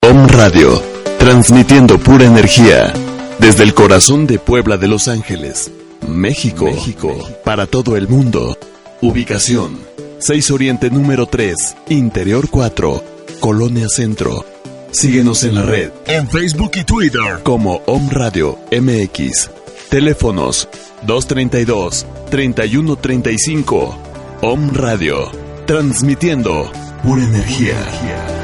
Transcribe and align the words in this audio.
Om 0.00 0.26
Radio, 0.26 0.82
transmitiendo 1.18 1.98
pura 1.98 2.24
energía 2.24 2.92
desde 3.38 3.62
el 3.62 3.72
corazón 3.72 4.26
de 4.26 4.40
Puebla 4.40 4.76
de 4.76 4.88
Los 4.88 5.06
Ángeles, 5.06 5.70
México, 6.08 6.64
México, 6.64 7.16
para 7.44 7.66
todo 7.66 7.96
el 7.96 8.08
mundo. 8.08 8.58
Ubicación: 9.00 9.78
6 10.18 10.50
Oriente 10.50 10.90
número 10.90 11.26
3, 11.26 11.76
Interior 11.90 12.48
4, 12.50 13.04
Colonia 13.38 13.88
Centro. 13.88 14.44
Síguenos 14.90 15.44
en 15.44 15.54
la 15.54 15.62
red, 15.62 15.90
en 16.06 16.28
Facebook 16.28 16.72
y 16.74 16.82
Twitter 16.84 17.40
como 17.44 17.82
Om 17.86 18.10
Radio 18.10 18.58
MX. 18.72 19.50
Teléfonos 19.90 20.68
232 21.06 22.04
3135. 22.30 23.98
Om 24.42 24.70
Radio, 24.70 25.30
transmitiendo 25.66 26.70
pura 27.04 27.22
energía. 27.22 28.43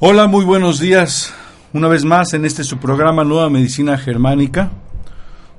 Hola, 0.00 0.28
muy 0.28 0.44
buenos 0.44 0.78
días. 0.78 1.34
Una 1.72 1.88
vez 1.88 2.04
más 2.04 2.32
en 2.32 2.44
este 2.44 2.62
su 2.62 2.78
programa 2.78 3.24
Nueva 3.24 3.50
Medicina 3.50 3.98
Germánica 3.98 4.70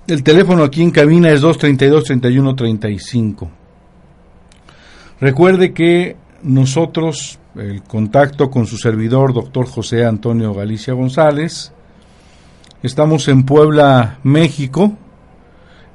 El 0.07 0.21
teléfono 0.23 0.63
aquí 0.63 0.83
en 0.83 0.91
cabina 0.91 1.31
es 1.31 1.41
232-3135. 1.41 3.49
Recuerde 5.19 5.73
que 5.73 6.15
nosotros, 6.43 7.39
el 7.55 7.81
contacto 7.83 8.49
con 8.49 8.65
su 8.65 8.77
servidor, 8.77 9.33
doctor 9.33 9.67
José 9.67 10.05
Antonio 10.05 10.53
Galicia 10.53 10.93
González, 10.93 11.73
estamos 12.83 13.27
en 13.27 13.43
Puebla, 13.43 14.19
México, 14.23 14.93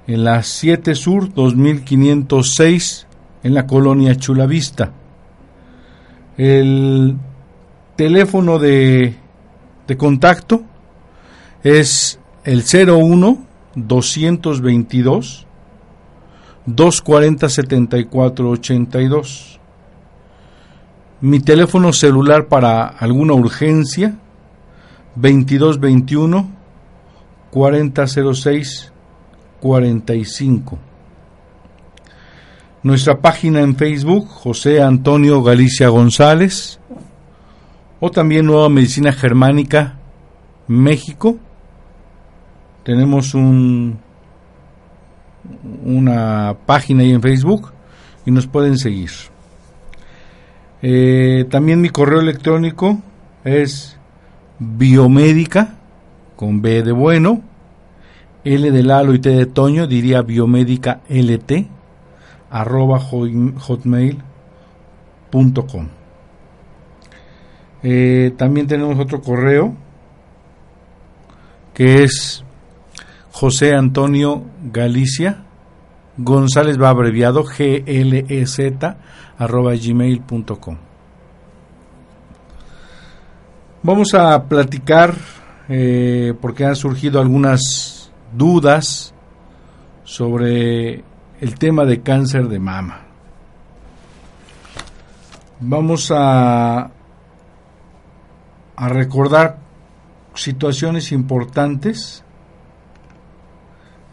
en 0.06 0.24
la 0.24 0.42
7 0.42 0.94
Sur 0.94 1.32
2506 1.32 3.06
en 3.42 3.54
la 3.54 3.66
colonia 3.66 4.16
Chulavista. 4.16 4.92
El 6.36 7.16
teléfono 7.96 8.58
de, 8.58 9.14
de 9.86 9.96
contacto 9.96 10.62
es 11.62 12.18
el 12.44 12.62
01 12.62 13.44
222 13.76 15.46
240 16.66 17.48
74 17.48 18.50
82. 18.50 19.60
Mi 21.20 21.40
teléfono 21.40 21.92
celular 21.92 22.46
para 22.46 22.86
alguna 22.86 23.34
urgencia 23.34 24.16
2221 25.16 26.50
4006 27.50 28.93
45. 29.64 30.78
Nuestra 32.82 33.18
página 33.22 33.62
en 33.62 33.76
Facebook, 33.76 34.28
José 34.28 34.82
Antonio 34.82 35.42
Galicia 35.42 35.88
González, 35.88 36.78
o 37.98 38.10
también 38.10 38.44
Nueva 38.44 38.68
Medicina 38.68 39.10
Germánica, 39.10 39.94
México. 40.68 41.38
Tenemos 42.84 43.32
un, 43.32 43.98
una 45.82 46.54
página 46.66 47.02
ahí 47.04 47.12
en 47.12 47.22
Facebook 47.22 47.72
y 48.26 48.32
nos 48.32 48.46
pueden 48.46 48.76
seguir. 48.76 49.12
Eh, 50.82 51.46
también 51.48 51.80
mi 51.80 51.88
correo 51.88 52.20
electrónico 52.20 52.98
es 53.44 53.98
biomédica 54.58 55.76
con 56.36 56.60
B 56.60 56.82
de 56.82 56.92
bueno 56.92 57.53
L 58.44 58.70
de 58.70 58.82
Lalo 58.82 59.14
y 59.14 59.18
T 59.20 59.30
de 59.30 59.46
Toño, 59.46 59.86
diría 59.86 60.22
biomédica 60.22 61.00
LT, 61.08 61.66
arroba 62.50 63.00
hotmail.com. 63.00 64.24
Eh, 67.82 68.32
también 68.36 68.66
tenemos 68.66 68.98
otro 68.98 69.20
correo 69.20 69.74
que 71.74 72.02
es 72.04 72.44
José 73.30 73.74
Antonio 73.74 74.44
Galicia 74.72 75.44
González 76.16 76.80
va 76.80 76.90
abreviado 76.90 77.44
glez 77.44 78.78
arroba 79.36 79.74
gmail.com. 79.74 80.76
Vamos 83.82 84.14
a 84.14 84.44
platicar 84.44 85.14
eh, 85.68 86.32
porque 86.40 86.64
han 86.64 86.76
surgido 86.76 87.20
algunas 87.20 88.03
dudas 88.36 89.14
sobre 90.04 91.04
el 91.40 91.58
tema 91.58 91.84
de 91.84 92.02
cáncer 92.02 92.48
de 92.48 92.58
mama. 92.58 93.00
Vamos 95.60 96.10
a, 96.14 96.90
a 98.76 98.88
recordar 98.88 99.58
situaciones 100.34 101.12
importantes 101.12 102.24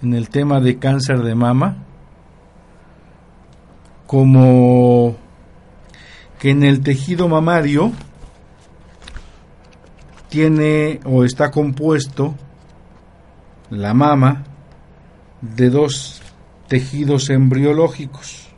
en 0.01 0.13
el 0.13 0.29
tema 0.29 0.59
de 0.59 0.77
cáncer 0.77 1.19
de 1.19 1.35
mama, 1.35 1.77
como 4.07 5.15
que 6.39 6.51
en 6.51 6.63
el 6.63 6.81
tejido 6.81 7.27
mamario 7.27 7.91
tiene 10.29 10.99
o 11.05 11.23
está 11.23 11.51
compuesto 11.51 12.35
la 13.71 13.93
mama 13.93 14.43
de 15.41 15.69
dos 15.69 16.21
tejidos 16.67 17.29
embriológicos. 17.29 18.49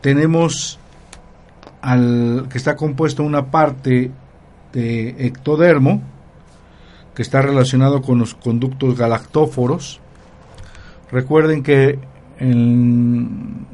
Tenemos 0.00 0.78
al 1.80 2.46
que 2.50 2.58
está 2.58 2.76
compuesto 2.76 3.22
una 3.22 3.50
parte 3.50 4.10
de 4.72 5.26
ectodermo 5.26 6.02
que 7.14 7.22
está 7.22 7.42
relacionado 7.42 8.02
con 8.02 8.18
los 8.18 8.34
conductos 8.34 8.96
galactóforos. 8.96 10.00
Recuerden 11.10 11.62
que 11.62 11.98
en 12.38 13.66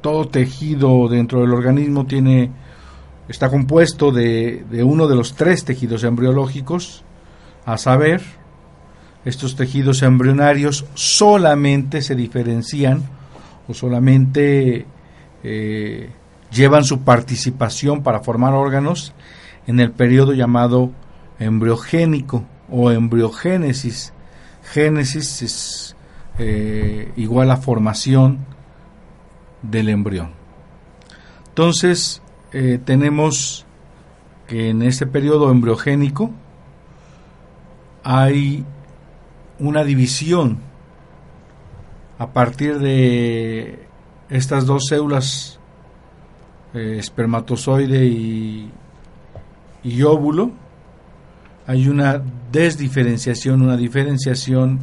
todo 0.00 0.28
tejido 0.28 1.08
dentro 1.08 1.40
del 1.40 1.52
organismo 1.52 2.06
tiene 2.06 2.50
está 3.28 3.48
compuesto 3.48 4.12
de, 4.12 4.64
de 4.70 4.84
uno 4.84 5.08
de 5.08 5.16
los 5.16 5.34
tres 5.34 5.64
tejidos 5.64 6.04
embriológicos, 6.04 7.04
a 7.64 7.78
saber, 7.78 8.22
estos 9.24 9.56
tejidos 9.56 10.02
embrionarios 10.02 10.84
solamente 10.94 12.02
se 12.02 12.14
diferencian 12.14 13.02
o 13.68 13.74
solamente 13.74 14.86
eh, 15.44 16.10
llevan 16.50 16.84
su 16.84 17.02
participación 17.02 18.02
para 18.02 18.20
formar 18.20 18.54
órganos 18.54 19.14
en 19.66 19.80
el 19.80 19.92
periodo 19.92 20.32
llamado 20.32 20.90
embriogénico 21.38 22.44
o 22.70 22.90
embriogénesis. 22.90 24.12
Génesis 24.64 25.42
es 25.42 25.96
eh, 26.38 27.12
igual 27.16 27.50
a 27.50 27.56
formación 27.56 28.38
del 29.62 29.88
embrión. 29.88 30.30
Entonces, 31.48 32.22
eh, 32.52 32.80
tenemos 32.84 33.66
que 34.48 34.70
en 34.70 34.82
este 34.82 35.06
periodo 35.06 35.50
embriogénico 35.50 36.32
hay 38.02 38.64
una 39.58 39.84
división 39.84 40.58
a 42.18 42.32
partir 42.32 42.78
de 42.78 43.86
estas 44.30 44.66
dos 44.66 44.86
células 44.88 45.58
eh, 46.74 46.96
espermatozoide 46.98 48.06
y, 48.06 48.70
óvulo 50.04 50.50
hay 51.66 51.88
una 51.88 52.20
desdiferenciación, 52.50 53.62
una 53.62 53.76
diferenciación 53.76 54.80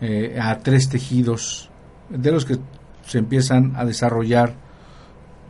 eh, 0.00 0.38
a 0.40 0.58
tres 0.58 0.88
tejidos 0.88 1.70
de 2.08 2.32
los 2.32 2.44
que 2.44 2.58
se 3.06 3.18
empiezan 3.18 3.74
a 3.76 3.84
desarrollar 3.84 4.54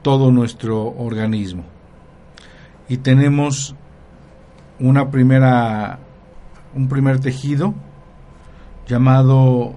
todo 0.02 0.30
nuestro 0.30 0.86
organismo. 0.86 1.64
Y 2.88 2.98
tenemos 2.98 3.74
una 4.78 5.10
primera 5.10 5.98
un 6.74 6.88
primer 6.88 7.20
tejido 7.20 7.74
llamado 8.86 9.74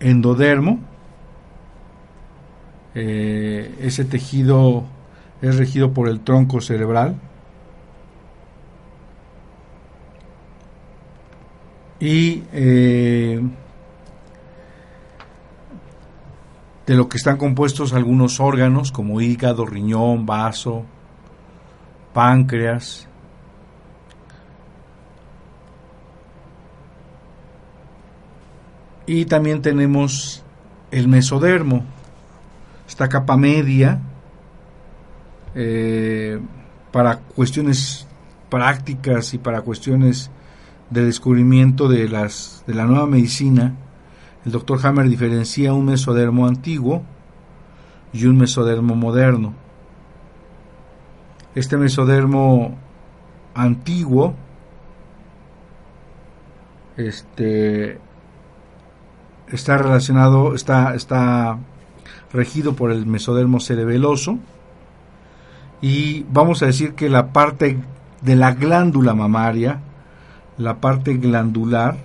endodermo. 0.00 0.80
Eh, 2.94 3.78
ese 3.80 4.04
tejido 4.04 4.84
es 5.40 5.56
regido 5.56 5.92
por 5.92 6.08
el 6.08 6.20
tronco 6.20 6.60
cerebral 6.60 7.16
y 12.02 12.42
eh, 12.52 13.40
de 16.84 16.94
lo 16.96 17.08
que 17.08 17.16
están 17.16 17.36
compuestos 17.36 17.92
algunos 17.92 18.40
órganos 18.40 18.90
como 18.90 19.20
hígado, 19.20 19.64
riñón, 19.64 20.26
vaso, 20.26 20.84
páncreas. 22.12 23.08
Y 29.06 29.24
también 29.24 29.62
tenemos 29.62 30.44
el 30.90 31.08
mesodermo, 31.08 31.84
esta 32.86 33.08
capa 33.08 33.36
media 33.36 34.00
eh, 35.54 36.38
para 36.92 37.18
cuestiones 37.18 38.06
prácticas 38.48 39.34
y 39.34 39.38
para 39.38 39.62
cuestiones 39.62 40.30
de 40.90 41.04
descubrimiento 41.04 41.88
de, 41.88 42.08
las, 42.08 42.62
de 42.66 42.74
la 42.74 42.84
nueva 42.84 43.06
medicina, 43.06 43.74
el 44.44 44.52
doctor 44.52 44.78
Hammer 44.84 45.08
diferencia 45.08 45.72
un 45.72 45.86
mesodermo 45.86 46.46
antiguo 46.46 47.02
y 48.12 48.26
un 48.26 48.36
mesodermo 48.36 48.94
moderno. 48.94 49.54
Este 51.54 51.76
mesodermo 51.76 52.76
antiguo 53.54 54.34
este, 56.96 57.98
está 59.52 59.78
relacionado, 59.78 60.54
está, 60.54 60.94
está 60.94 61.58
regido 62.32 62.74
por 62.74 62.90
el 62.90 63.06
mesodermo 63.06 63.60
cerebeloso 63.60 64.38
y 65.80 66.24
vamos 66.30 66.62
a 66.62 66.66
decir 66.66 66.94
que 66.94 67.08
la 67.08 67.32
parte 67.32 67.78
de 68.22 68.36
la 68.36 68.52
glándula 68.52 69.14
mamaria 69.14 69.80
la 70.58 70.80
parte 70.80 71.14
glandular 71.14 71.96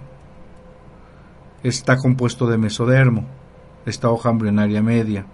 está 1.63 1.97
compuesto 1.97 2.47
de 2.47 2.57
mesodermo, 2.57 3.25
esta 3.85 4.09
hoja 4.09 4.29
embrionaria 4.29 4.81
media. 4.81 5.25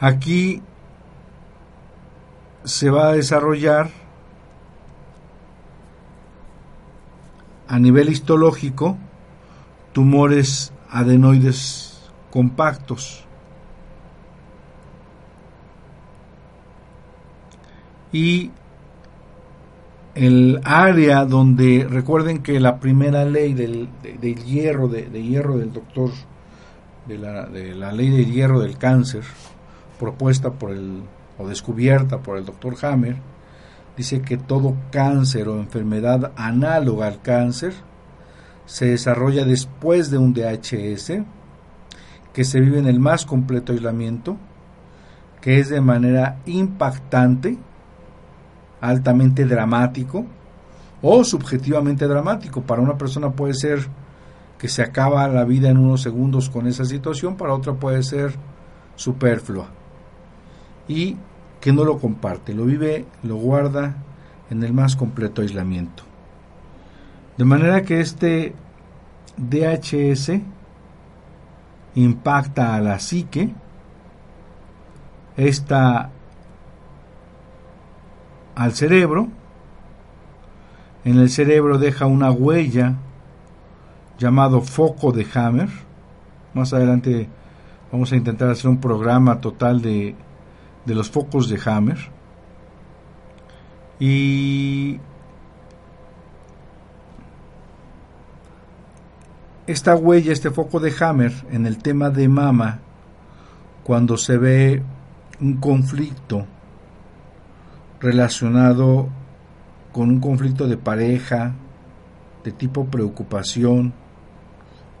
Aquí 0.00 0.62
se 2.64 2.90
va 2.90 3.08
a 3.08 3.12
desarrollar 3.12 3.90
a 7.68 7.78
nivel 7.78 8.08
histológico 8.08 8.98
tumores 9.92 10.72
adenoides 10.90 12.10
compactos. 12.30 13.24
Y 18.12 18.50
el 20.14 20.60
área 20.64 21.24
donde 21.24 21.86
recuerden 21.88 22.42
que 22.42 22.60
la 22.60 22.78
primera 22.78 23.24
ley 23.24 23.54
del, 23.54 23.88
hierro 24.44 24.88
de, 24.88 25.04
hierro 25.22 25.56
del 25.56 25.72
doctor 25.72 26.10
de 27.06 27.18
la, 27.18 27.46
de 27.46 27.74
la 27.74 27.92
ley 27.92 28.10
del 28.10 28.30
hierro 28.30 28.60
del 28.60 28.76
cáncer 28.76 29.24
propuesta 29.98 30.52
por 30.52 30.72
el 30.72 31.02
o 31.38 31.48
descubierta 31.48 32.18
por 32.18 32.36
el 32.36 32.44
doctor 32.44 32.76
Hammer 32.82 33.16
dice 33.96 34.22
que 34.22 34.36
todo 34.36 34.76
cáncer 34.90 35.48
o 35.48 35.58
enfermedad 35.58 36.32
análoga 36.36 37.06
al 37.06 37.20
cáncer 37.20 37.72
se 38.66 38.86
desarrolla 38.86 39.44
después 39.44 40.10
de 40.10 40.18
un 40.18 40.32
DHS 40.32 41.22
que 42.32 42.44
se 42.44 42.60
vive 42.60 42.78
en 42.78 42.86
el 42.86 43.00
más 43.00 43.26
completo 43.26 43.72
aislamiento 43.72 44.36
que 45.42 45.58
es 45.58 45.68
de 45.68 45.80
manera 45.80 46.38
impactante 46.46 47.58
altamente 48.80 49.44
dramático 49.44 50.24
o 51.02 51.24
subjetivamente 51.24 52.06
dramático. 52.06 52.62
Para 52.62 52.80
una 52.80 52.96
persona 52.96 53.32
puede 53.32 53.54
ser 53.54 53.86
que 54.56 54.68
se 54.68 54.82
acaba 54.82 55.26
la 55.28 55.44
vida 55.44 55.68
en 55.68 55.78
unos 55.78 56.00
segundos 56.00 56.48
con 56.48 56.68
esa 56.68 56.84
situación, 56.84 57.36
para 57.36 57.52
otra 57.52 57.74
puede 57.74 58.02
ser 58.04 58.36
superflua. 58.94 59.66
Y 60.86 61.16
que 61.60 61.72
no 61.72 61.84
lo 61.84 61.98
comparte, 61.98 62.54
lo 62.54 62.64
vive, 62.64 63.04
lo 63.24 63.36
guarda 63.36 63.96
en 64.48 64.62
el 64.62 64.72
más 64.72 64.94
completo 64.94 65.42
aislamiento. 65.42 66.04
De 67.36 67.44
manera 67.44 67.82
que 67.82 68.00
este 68.00 68.54
DHS 69.36 70.40
impacta 71.94 72.74
a 72.74 72.80
la 72.80 72.98
psique, 72.98 73.54
esta 75.36 76.10
al 78.54 78.72
cerebro. 78.72 79.28
En 81.04 81.18
el 81.18 81.30
cerebro 81.30 81.78
deja 81.78 82.06
una 82.06 82.30
huella 82.30 82.94
llamado 84.18 84.60
foco 84.60 85.12
de 85.12 85.26
Hammer. 85.34 85.68
Más 86.54 86.72
adelante 86.72 87.28
vamos 87.90 88.12
a 88.12 88.16
intentar 88.16 88.50
hacer 88.50 88.70
un 88.70 88.78
programa 88.78 89.40
total 89.40 89.82
de, 89.82 90.14
de 90.84 90.94
los 90.94 91.10
focos 91.10 91.48
de 91.48 91.58
Hammer. 91.64 91.98
Y 93.98 95.00
esta 99.72 99.96
huella, 99.96 100.32
este 100.32 100.50
foco 100.50 100.80
de 100.80 100.92
Hammer 101.00 101.32
en 101.50 101.64
el 101.64 101.78
tema 101.78 102.10
de 102.10 102.28
mama, 102.28 102.80
cuando 103.84 104.18
se 104.18 104.36
ve 104.36 104.82
un 105.40 105.56
conflicto 105.56 106.44
relacionado 107.98 109.08
con 109.90 110.10
un 110.10 110.20
conflicto 110.20 110.66
de 110.66 110.76
pareja, 110.76 111.54
de 112.44 112.52
tipo 112.52 112.84
preocupación 112.84 113.94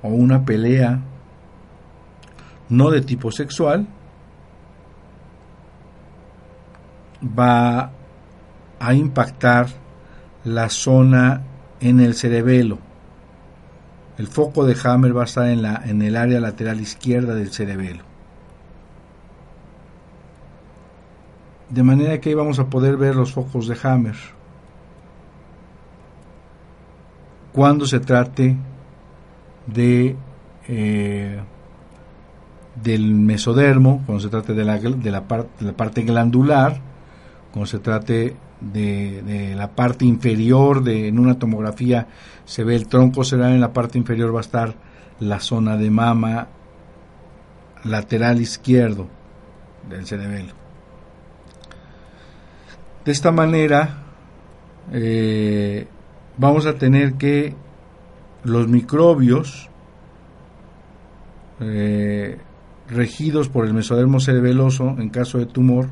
o 0.00 0.08
una 0.08 0.44
pelea, 0.46 1.00
no 2.70 2.90
de 2.90 3.02
tipo 3.02 3.30
sexual, 3.30 3.86
va 7.22 7.90
a 8.80 8.94
impactar 8.94 9.66
la 10.44 10.70
zona 10.70 11.42
en 11.78 12.00
el 12.00 12.14
cerebelo. 12.14 12.78
El 14.22 14.28
foco 14.28 14.64
de 14.64 14.76
Hammer 14.84 15.16
va 15.16 15.22
a 15.22 15.24
estar 15.24 15.48
en, 15.48 15.62
la, 15.62 15.82
en 15.84 16.00
el 16.00 16.16
área 16.16 16.38
lateral 16.38 16.80
izquierda 16.80 17.34
del 17.34 17.50
cerebelo. 17.50 18.04
De 21.68 21.82
manera 21.82 22.20
que 22.20 22.28
ahí 22.28 22.36
vamos 22.36 22.60
a 22.60 22.66
poder 22.66 22.96
ver 22.96 23.16
los 23.16 23.32
focos 23.32 23.66
de 23.66 23.76
Hammer. 23.82 24.14
Cuando 27.52 27.84
se 27.84 27.98
trate 27.98 28.56
de 29.66 30.14
eh, 30.68 31.40
del 32.80 33.14
mesodermo, 33.16 34.04
cuando 34.06 34.22
se 34.22 34.28
trate 34.28 34.54
de 34.54 34.64
la, 34.64 34.78
de 34.78 35.10
la, 35.10 35.22
de 35.22 35.66
la 35.66 35.72
parte 35.72 36.02
glandular, 36.02 36.80
cuando 37.50 37.66
se 37.66 37.80
trate 37.80 38.36
de, 38.72 39.54
la 39.56 39.74
parte 39.74 40.04
inferior, 40.04 40.82
de, 40.82 41.08
en 41.08 41.18
una 41.18 41.38
tomografía 41.38 42.06
se 42.44 42.64
ve 42.64 42.76
el 42.76 42.86
tronco 42.86 43.24
cerebral, 43.24 43.54
en 43.54 43.60
la 43.60 43.72
parte 43.72 43.98
inferior 43.98 44.34
va 44.34 44.38
a 44.38 44.42
estar 44.42 44.74
la 45.20 45.40
zona 45.40 45.76
de 45.76 45.90
mama 45.90 46.48
lateral 47.84 48.40
izquierdo 48.40 49.08
del 49.88 50.06
cerebelo. 50.06 50.52
De 53.04 53.10
esta 53.10 53.32
manera 53.32 54.04
eh, 54.92 55.86
vamos 56.36 56.66
a 56.66 56.74
tener 56.74 57.14
que 57.14 57.54
los 58.44 58.68
microbios 58.68 59.68
eh, 61.60 62.38
regidos 62.88 63.48
por 63.48 63.66
el 63.66 63.74
mesodermo 63.74 64.20
cerebeloso 64.20 64.96
en 64.98 65.08
caso 65.10 65.38
de 65.38 65.46
tumor 65.46 65.88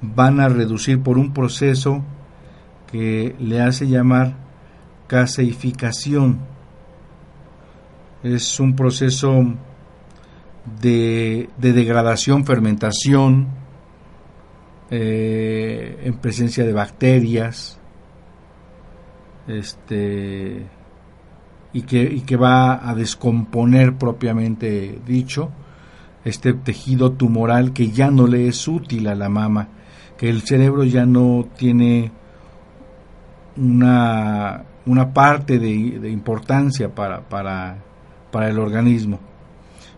van 0.00 0.40
a 0.40 0.48
reducir 0.48 1.02
por 1.02 1.18
un 1.18 1.32
proceso 1.32 2.02
que 2.90 3.34
le 3.38 3.60
hace 3.60 3.88
llamar 3.88 4.34
caseificación. 5.06 6.38
Es 8.22 8.58
un 8.60 8.74
proceso 8.74 9.54
de, 10.80 11.48
degradación, 11.58 12.44
fermentación, 12.44 13.48
eh, 14.90 16.00
en 16.04 16.14
presencia 16.18 16.64
de 16.64 16.72
bacterias, 16.72 17.78
este, 19.48 20.66
y 21.72 21.82
que, 21.82 22.02
y 22.02 22.20
que 22.22 22.36
va 22.36 22.88
a 22.88 22.94
descomponer 22.94 23.94
propiamente 23.96 24.98
dicho 25.06 25.50
este 26.24 26.54
tejido 26.54 27.12
tumoral 27.12 27.72
que 27.72 27.90
ya 27.90 28.10
no 28.10 28.26
le 28.26 28.48
es 28.48 28.66
útil 28.66 29.06
a 29.06 29.14
la 29.14 29.28
mama 29.28 29.68
que 30.16 30.28
el 30.28 30.42
cerebro 30.42 30.84
ya 30.84 31.04
no 31.04 31.46
tiene 31.56 32.10
una, 33.56 34.64
una 34.86 35.12
parte 35.12 35.58
de, 35.58 36.10
importancia 36.10 36.94
para, 36.94 37.20
para, 37.20 37.78
para, 38.30 38.48
el 38.48 38.58
organismo. 38.58 39.18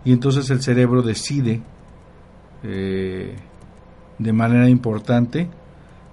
Y 0.04 0.12
entonces 0.12 0.48
el 0.50 0.62
cerebro 0.62 1.02
decide 1.02 1.60
eh, 2.62 3.36
de 4.18 4.32
manera 4.32 4.68
importante 4.68 5.48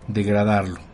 degradarlo. 0.08 0.85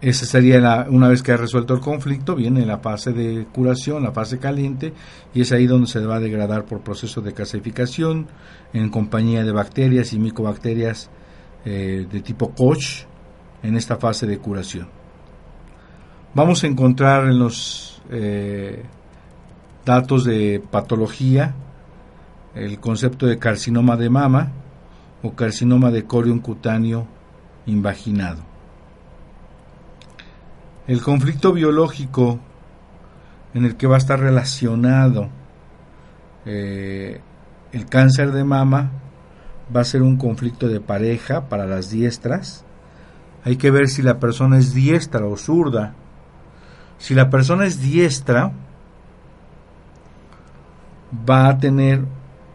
Esa 0.00 0.26
sería 0.26 0.60
la, 0.60 0.86
una 0.90 1.08
vez 1.08 1.22
que 1.22 1.32
ha 1.32 1.38
resuelto 1.38 1.72
el 1.72 1.80
conflicto, 1.80 2.34
viene 2.34 2.66
la 2.66 2.78
fase 2.78 3.12
de 3.12 3.46
curación, 3.46 4.02
la 4.02 4.12
fase 4.12 4.38
caliente, 4.38 4.92
y 5.32 5.40
es 5.40 5.52
ahí 5.52 5.66
donde 5.66 5.86
se 5.86 6.04
va 6.04 6.16
a 6.16 6.20
degradar 6.20 6.66
por 6.66 6.80
proceso 6.80 7.22
de 7.22 7.32
gasificación 7.32 8.26
en 8.74 8.90
compañía 8.90 9.42
de 9.42 9.52
bacterias 9.52 10.12
y 10.12 10.18
micobacterias 10.18 11.08
eh, 11.64 12.06
de 12.10 12.20
tipo 12.20 12.50
Koch 12.50 13.06
en 13.62 13.76
esta 13.76 13.96
fase 13.96 14.26
de 14.26 14.38
curación. 14.38 14.88
Vamos 16.34 16.62
a 16.62 16.66
encontrar 16.66 17.24
en 17.28 17.38
los 17.38 18.02
eh, 18.10 18.84
datos 19.86 20.24
de 20.24 20.62
patología 20.70 21.54
el 22.54 22.78
concepto 22.80 23.26
de 23.26 23.38
carcinoma 23.38 23.96
de 23.96 24.10
mama 24.10 24.52
o 25.22 25.32
carcinoma 25.32 25.90
de 25.90 26.04
corion 26.04 26.40
cutáneo 26.40 27.06
invaginado. 27.64 28.55
El 30.86 31.02
conflicto 31.02 31.52
biológico 31.52 32.38
en 33.54 33.64
el 33.64 33.76
que 33.76 33.88
va 33.88 33.96
a 33.96 33.98
estar 33.98 34.20
relacionado 34.20 35.30
eh, 36.44 37.20
el 37.72 37.86
cáncer 37.86 38.30
de 38.30 38.44
mama 38.44 38.92
va 39.74 39.80
a 39.80 39.84
ser 39.84 40.02
un 40.02 40.16
conflicto 40.16 40.68
de 40.68 40.80
pareja 40.80 41.48
para 41.48 41.66
las 41.66 41.90
diestras. 41.90 42.64
Hay 43.42 43.56
que 43.56 43.72
ver 43.72 43.88
si 43.88 44.00
la 44.02 44.20
persona 44.20 44.58
es 44.58 44.74
diestra 44.74 45.26
o 45.26 45.36
zurda. 45.36 45.94
Si 46.98 47.14
la 47.14 47.30
persona 47.30 47.66
es 47.66 47.80
diestra, 47.80 48.52
va 51.28 51.48
a 51.48 51.58
tener 51.58 52.04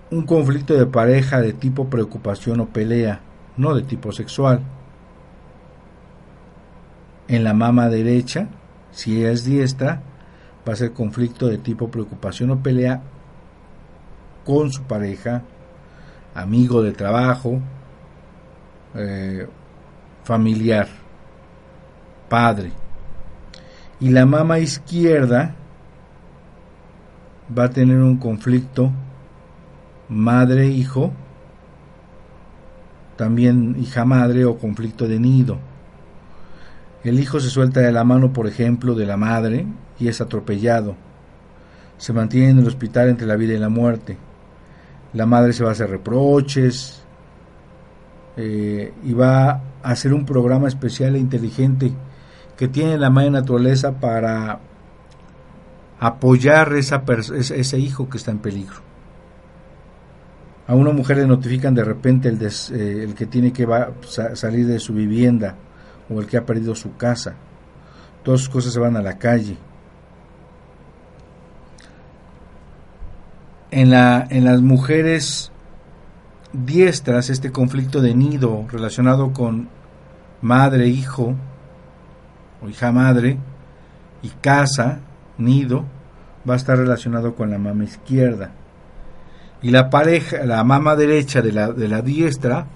un 0.09 0.25
conflicto 0.25 0.73
de 0.73 0.85
pareja 0.85 1.41
de 1.41 1.51
tipo 1.51 1.89
preocupación 1.89 2.61
o 2.61 2.67
pelea, 2.67 3.19
no 3.57 3.75
de 3.75 3.83
tipo 3.83 4.13
sexual 4.13 4.61
en 7.31 7.45
la 7.45 7.53
mama 7.53 7.87
derecha, 7.87 8.49
si 8.91 9.21
ella 9.21 9.31
es 9.31 9.45
diestra, 9.45 10.01
va 10.67 10.73
a 10.73 10.75
ser 10.75 10.91
conflicto 10.91 11.47
de 11.47 11.57
tipo 11.57 11.89
preocupación 11.89 12.51
o 12.51 12.61
pelea 12.61 13.01
con 14.45 14.69
su 14.69 14.83
pareja, 14.83 15.41
amigo 16.35 16.83
de 16.83 16.91
trabajo, 16.91 17.61
eh, 18.95 19.47
familiar, 20.25 20.89
padre. 22.27 22.73
Y 24.01 24.09
la 24.09 24.25
mama 24.25 24.59
izquierda 24.59 25.55
va 27.57 27.63
a 27.63 27.69
tener 27.69 27.99
un 27.99 28.17
conflicto 28.17 28.91
madre-hijo, 30.09 31.13
también 33.15 33.77
hija-madre 33.79 34.43
o 34.43 34.57
conflicto 34.57 35.07
de 35.07 35.17
nido 35.17 35.70
el 37.03 37.19
hijo 37.19 37.39
se 37.39 37.49
suelta 37.49 37.79
de 37.79 37.91
la 37.91 38.03
mano, 38.03 38.31
por 38.31 38.47
ejemplo, 38.47 38.93
de 38.93 39.05
la 39.05 39.17
madre 39.17 39.65
y 39.99 40.07
es 40.07 40.21
atropellado. 40.21 40.95
Se 41.97 42.13
mantiene 42.13 42.49
en 42.49 42.59
el 42.59 42.67
hospital 42.67 43.09
entre 43.09 43.27
la 43.27 43.35
vida 43.35 43.53
y 43.53 43.57
la 43.57 43.69
muerte. 43.69 44.17
La 45.13 45.25
madre 45.25 45.53
se 45.53 45.63
va 45.63 45.69
a 45.69 45.73
hacer 45.73 45.89
reproches 45.89 47.03
eh, 48.37 48.93
y 49.03 49.13
va 49.13 49.49
a 49.49 49.61
hacer 49.83 50.13
un 50.13 50.25
programa 50.25 50.67
especial 50.67 51.15
e 51.15 51.19
inteligente 51.19 51.91
que 52.55 52.67
tiene 52.67 52.97
la 52.97 53.09
madre 53.09 53.31
naturaleza 53.31 53.99
para 53.99 54.59
apoyar 55.99 56.73
esa 56.73 57.03
ese 57.35 57.79
hijo 57.79 58.09
que 58.09 58.17
está 58.17 58.31
en 58.31 58.39
peligro. 58.39 58.77
A 60.67 60.75
una 60.75 60.91
mujer 60.91 61.17
le 61.17 61.27
notifican 61.27 61.73
de 61.73 61.83
repente 61.83 62.29
el, 62.29 62.39
eh, 62.41 63.03
el 63.03 63.15
que 63.15 63.25
tiene 63.25 63.51
que 63.51 63.67
salir 64.33 64.67
de 64.67 64.79
su 64.79 64.93
vivienda 64.93 65.55
o 66.11 66.19
el 66.19 66.27
que 66.27 66.37
ha 66.37 66.45
perdido 66.45 66.75
su 66.75 66.95
casa. 66.97 67.35
Todas 68.23 68.41
sus 68.41 68.49
cosas 68.49 68.73
se 68.73 68.79
van 68.79 68.97
a 68.97 69.01
la 69.01 69.17
calle. 69.17 69.57
En, 73.71 73.89
la, 73.89 74.27
en 74.29 74.43
las 74.43 74.61
mujeres 74.61 75.51
diestras, 76.51 77.29
este 77.29 77.51
conflicto 77.51 78.01
de 78.01 78.13
nido 78.13 78.65
relacionado 78.69 79.31
con 79.31 79.69
madre, 80.41 80.87
hijo 80.87 81.35
o 82.61 82.69
hija 82.69 82.91
madre 82.91 83.37
y 84.21 84.29
casa, 84.29 84.99
nido, 85.37 85.85
va 86.47 86.55
a 86.55 86.57
estar 86.57 86.77
relacionado 86.77 87.33
con 87.35 87.49
la 87.49 87.57
mama 87.57 87.85
izquierda. 87.85 88.51
Y 89.61 89.69
la 89.69 89.89
pareja, 89.89 90.43
la 90.45 90.63
mama 90.63 90.95
derecha 90.95 91.41
de 91.41 91.51
la, 91.53 91.71
de 91.71 91.87
la 91.87 92.01
diestra 92.01 92.67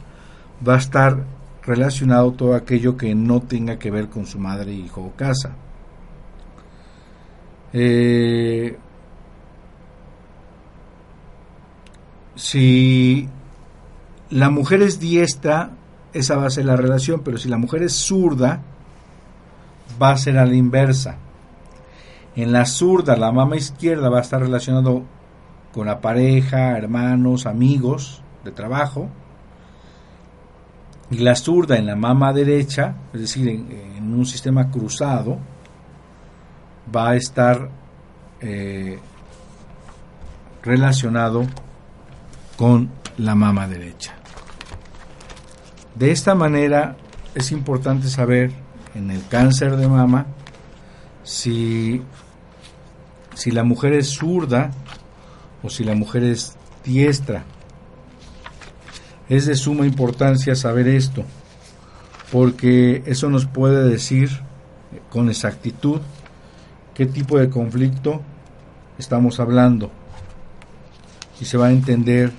va 0.66 0.76
a 0.76 0.78
estar 0.78 1.35
relacionado 1.66 2.32
todo 2.34 2.56
aquello 2.56 2.96
que 2.96 3.16
no 3.16 3.42
tenga 3.42 3.78
que 3.80 3.92
ver 3.92 4.10
con 4.10 4.26
su 4.26 4.40
madre, 4.40 4.74
hijo 4.74 5.02
o 5.02 5.12
casa. 5.16 5.56
Eh, 7.74 8.78
si 12.36 13.28
la 14.30 14.50
mujer 14.50 14.82
es 14.82 15.00
diestra, 15.00 15.72
esa 16.14 16.38
va 16.38 16.48
a 16.48 16.50
ser 16.50 16.66
la 16.66 16.76
relación, 16.76 17.22
pero 17.24 17.38
si 17.38 17.50
la 17.50 17.58
mujer 17.58 17.84
es 17.84 17.94
zurda, 17.94 18.62
va 20.02 20.12
a 20.12 20.18
ser 20.18 20.38
a 20.38 20.46
la 20.46 20.56
inversa. 20.56 21.18
En 22.36 22.52
la 22.52 22.66
zurda, 22.66 23.16
la 23.16 23.32
mama 23.32 23.56
izquierda 23.56 24.10
va 24.10 24.20
a 24.20 24.22
estar 24.22 24.42
relacionado 24.42 25.04
con 25.74 25.88
la 25.88 26.00
pareja, 26.00 26.78
hermanos, 26.78 27.46
amigos 27.46 28.22
de 28.44 28.52
trabajo. 28.52 29.10
Y 31.12 31.20
la 31.20 31.36
zurda 31.36 31.78
en 31.78 31.86
la 31.86 31.96
mama 31.96 32.34
derecha, 32.34 32.96
es 33.14 33.22
decir, 33.22 33.48
en, 33.48 34.14
un 34.14 34.26
sistema 34.26 34.72
cruzado, 34.72 35.38
va 36.96 37.10
a 37.10 37.16
estar 37.16 37.70
eh, 38.42 39.00
relacionado 40.64 41.46
con 42.58 42.90
la 43.18 43.36
mama 43.36 43.68
derecha. 43.68 44.14
De 45.96 46.12
esta 46.12 46.36
manera 46.36 46.98
es 47.34 47.52
importante 47.52 48.10
saber 48.10 48.52
en 48.96 49.12
el 49.12 49.28
cáncer 49.28 49.76
de 49.76 49.88
mama 49.88 50.26
si, 51.24 52.02
si 53.34 53.52
la 53.52 53.64
mujer 53.64 53.94
es 53.94 54.10
zurda 54.10 54.72
o 55.64 55.70
si 55.70 55.84
la 55.84 55.96
mujer 55.96 56.24
es 56.24 56.58
diestra. 56.84 57.44
Es 59.28 59.46
de 59.46 59.56
suma 59.56 59.86
importancia 59.86 60.56
saber 60.56 60.88
esto, 60.88 61.24
porque 62.32 63.02
eso 63.06 63.30
nos 63.30 63.46
puede 63.46 63.90
decir 63.90 64.30
con 65.10 65.30
exactitud 65.30 66.02
qué 66.94 67.06
tipo 67.06 67.38
de 67.40 67.50
conflicto 67.50 68.22
estamos 68.98 69.40
hablando 69.40 69.92
y 71.40 71.46
se 71.46 71.58
va 71.58 71.68
a 71.68 71.72
entender 71.72 72.32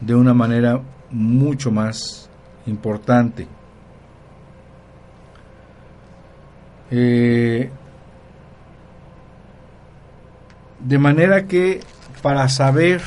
de 0.00 0.14
una 0.14 0.34
manera 0.34 0.80
mucho 1.10 1.70
más 1.70 2.28
importante. 2.66 3.46
Eh, 6.90 7.70
de 10.80 10.98
manera 10.98 11.46
que 11.46 11.80
para 12.22 12.48
saber 12.48 13.02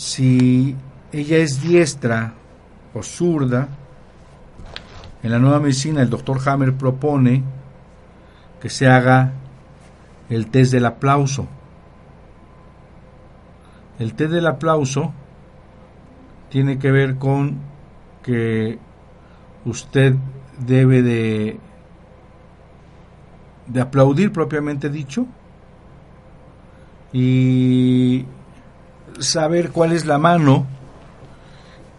si 0.00 0.74
ella 1.12 1.36
es 1.36 1.60
diestra 1.60 2.32
o 2.94 3.02
zurda, 3.02 3.68
en 5.22 5.30
la 5.30 5.38
nueva 5.38 5.60
medicina 5.60 6.00
el 6.00 6.08
doctor 6.08 6.40
Hammer 6.48 6.72
propone 6.72 7.42
que 8.62 8.70
se 8.70 8.88
haga 8.88 9.32
el 10.30 10.46
test 10.46 10.72
del 10.72 10.86
aplauso. 10.86 11.46
El 13.98 14.14
test 14.14 14.32
del 14.32 14.46
aplauso 14.46 15.12
tiene 16.48 16.78
que 16.78 16.90
ver 16.90 17.16
con 17.16 17.58
que 18.22 18.78
usted 19.66 20.14
debe 20.66 21.02
de, 21.02 21.60
de 23.66 23.80
aplaudir 23.82 24.32
propiamente 24.32 24.88
dicho 24.88 25.26
y 27.12 28.24
saber 29.20 29.70
cuál 29.70 29.92
es 29.92 30.06
la 30.06 30.18
mano 30.18 30.66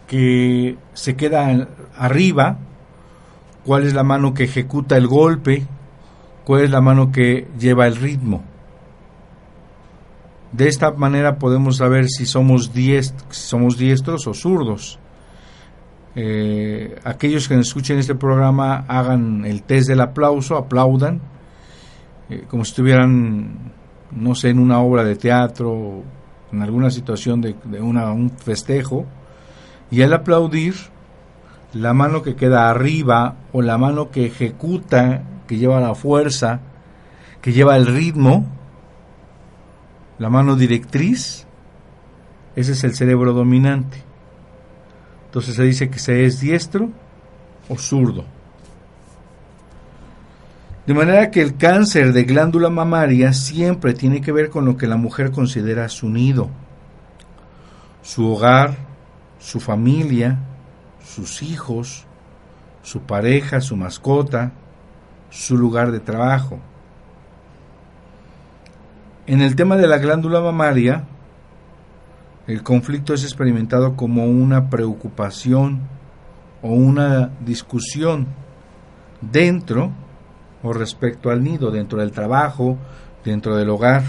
que 0.07 0.77
se 0.93 1.15
queda 1.15 1.67
arriba, 1.97 2.57
cuál 3.65 3.85
es 3.85 3.93
la 3.93 4.03
mano 4.03 4.33
que 4.33 4.43
ejecuta 4.43 4.97
el 4.97 5.07
golpe, 5.07 5.65
cuál 6.43 6.63
es 6.63 6.71
la 6.71 6.81
mano 6.81 7.11
que 7.11 7.47
lleva 7.57 7.87
el 7.87 7.95
ritmo. 7.95 8.43
De 10.51 10.67
esta 10.67 10.91
manera 10.91 11.37
podemos 11.37 11.77
saber 11.77 12.09
si 12.09 12.25
somos, 12.25 12.71
somos 13.29 13.77
diestros 13.77 14.27
o 14.27 14.33
zurdos. 14.33 14.99
Eh, 16.13 16.99
aquellos 17.05 17.47
que 17.47 17.57
escuchen 17.57 17.97
este 17.97 18.15
programa 18.15 18.83
hagan 18.89 19.45
el 19.45 19.63
test 19.63 19.87
del 19.87 20.01
aplauso, 20.01 20.57
aplaudan, 20.57 21.21
eh, 22.29 22.43
como 22.49 22.65
si 22.65 22.71
estuvieran, 22.71 23.71
no 24.11 24.35
sé, 24.35 24.49
en 24.49 24.59
una 24.59 24.81
obra 24.81 25.05
de 25.05 25.15
teatro, 25.15 26.03
en 26.51 26.61
alguna 26.61 26.91
situación 26.91 27.41
de, 27.41 27.55
un 27.81 28.31
festejo, 28.31 29.05
y 29.89 30.01
al 30.01 30.13
aplaudir, 30.13 30.75
la 31.73 31.93
mano 31.93 32.21
que 32.21 32.35
queda 32.35 32.69
arriba 32.69 33.35
o 33.53 33.61
la 33.61 33.77
mano 33.77 34.11
que 34.11 34.25
ejecuta, 34.25 35.23
que 35.47 35.57
lleva 35.57 35.79
la 35.79 35.95
fuerza, 35.95 36.59
que 37.41 37.53
lleva 37.53 37.77
el 37.77 37.87
ritmo, 37.87 38.45
la 40.19 40.29
mano 40.29 40.55
directriz, 40.55 41.45
ese 42.55 42.73
es 42.73 42.83
el 42.83 42.95
cerebro 42.95 43.33
dominante. 43.33 44.03
Entonces 45.25 45.55
se 45.55 45.63
dice 45.63 45.89
que 45.89 45.99
se 45.99 46.25
es 46.25 46.41
diestro 46.41 46.89
o 47.69 47.77
zurdo. 47.77 48.25
De 50.85 50.95
manera 50.95 51.29
que 51.29 51.41
el 51.41 51.57
cáncer 51.57 52.11
de 52.11 52.23
glándula 52.23 52.69
mamaria 52.69 53.33
siempre 53.33 53.93
tiene 53.93 54.21
que 54.21 54.31
ver 54.31 54.49
con 54.49 54.65
lo 54.65 54.77
que 54.77 54.87
la 54.87 54.97
mujer 54.97 55.31
considera 55.31 55.87
su 55.89 56.09
nido, 56.09 56.49
su 58.01 58.27
hogar, 58.27 58.75
su 59.37 59.59
familia, 59.59 60.39
sus 61.03 61.43
hijos, 61.43 62.05
su 62.81 63.01
pareja, 63.01 63.61
su 63.61 63.75
mascota, 63.75 64.53
su 65.29 65.55
lugar 65.55 65.91
de 65.91 65.99
trabajo. 65.99 66.59
En 69.27 69.41
el 69.41 69.55
tema 69.55 69.77
de 69.77 69.87
la 69.87 69.99
glándula 69.99 70.41
mamaria, 70.41 71.03
el 72.47 72.63
conflicto 72.63 73.13
es 73.13 73.23
experimentado 73.23 73.95
como 73.95 74.25
una 74.25 74.71
preocupación 74.71 75.81
o 76.63 76.69
una 76.69 77.29
discusión 77.39 78.25
dentro 79.21 79.91
o 80.63 80.73
respecto 80.73 81.29
al 81.29 81.43
nido, 81.43 81.71
dentro 81.71 81.99
del 81.99 82.11
trabajo, 82.11 82.77
dentro 83.23 83.55
del 83.55 83.69
hogar. 83.69 84.03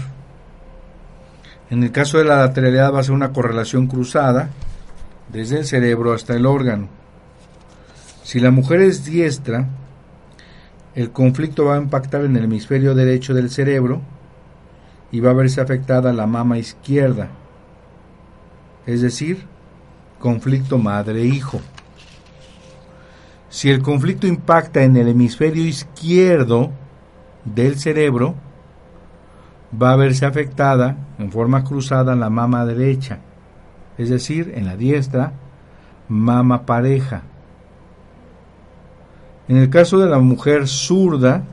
En 1.69 1.83
el 1.83 1.91
caso 1.91 2.17
de 2.17 2.25
la 2.25 2.37
lateralidad 2.37 2.93
va 2.93 2.99
a 2.99 3.03
ser 3.03 3.13
una 3.13 3.33
correlación 3.33 3.87
cruzada 3.87 4.49
desde 5.31 5.59
el 5.59 5.65
cerebro 5.65 6.13
hasta 6.13 6.35
el 6.35 6.45
órgano. 6.45 6.87
Si 8.23 8.39
la 8.39 8.51
mujer 8.51 8.81
es 8.81 9.05
diestra, 9.05 9.67
el 10.95 11.11
conflicto 11.11 11.65
va 11.65 11.75
a 11.75 11.81
impactar 11.81 12.25
en 12.25 12.35
el 12.35 12.43
hemisferio 12.45 12.93
derecho 12.93 13.33
del 13.33 13.49
cerebro, 13.49 14.01
y 15.13 15.19
va 15.19 15.29
a 15.29 15.35
verse 15.35 15.61
afectada 15.61 16.11
la 16.11 16.25
mama 16.25 16.57
izquierda, 16.57 17.29
es 18.87 19.01
decir, 19.01 19.45
conflicto 20.17 20.79
madre-hijo. 20.79 21.61
Si 23.53 23.69
el 23.69 23.83
conflicto 23.83 24.25
impacta 24.25 24.81
en 24.81 24.97
el 24.97 25.09
hemisferio 25.09 25.63
izquierdo 25.63 26.71
del 27.45 27.79
cerebro, 27.79 28.33
va 29.79 29.91
a 29.91 29.95
verse 29.95 30.25
afectada 30.25 30.97
en 31.19 31.31
forma 31.31 31.63
cruzada 31.63 32.15
la 32.15 32.31
mama 32.31 32.65
derecha, 32.65 33.19
es 33.99 34.09
decir, 34.09 34.53
en 34.55 34.65
la 34.65 34.75
diestra, 34.75 35.33
mama 36.07 36.65
pareja. 36.65 37.21
En 39.47 39.57
el 39.57 39.69
caso 39.69 39.99
de 39.99 40.09
la 40.09 40.17
mujer 40.17 40.67
zurda, 40.67 41.43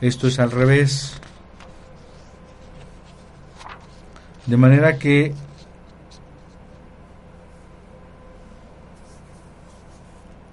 esto 0.00 0.28
es 0.28 0.38
al 0.38 0.52
revés. 0.52 1.20
De 4.46 4.56
manera 4.56 4.98
que 4.98 5.34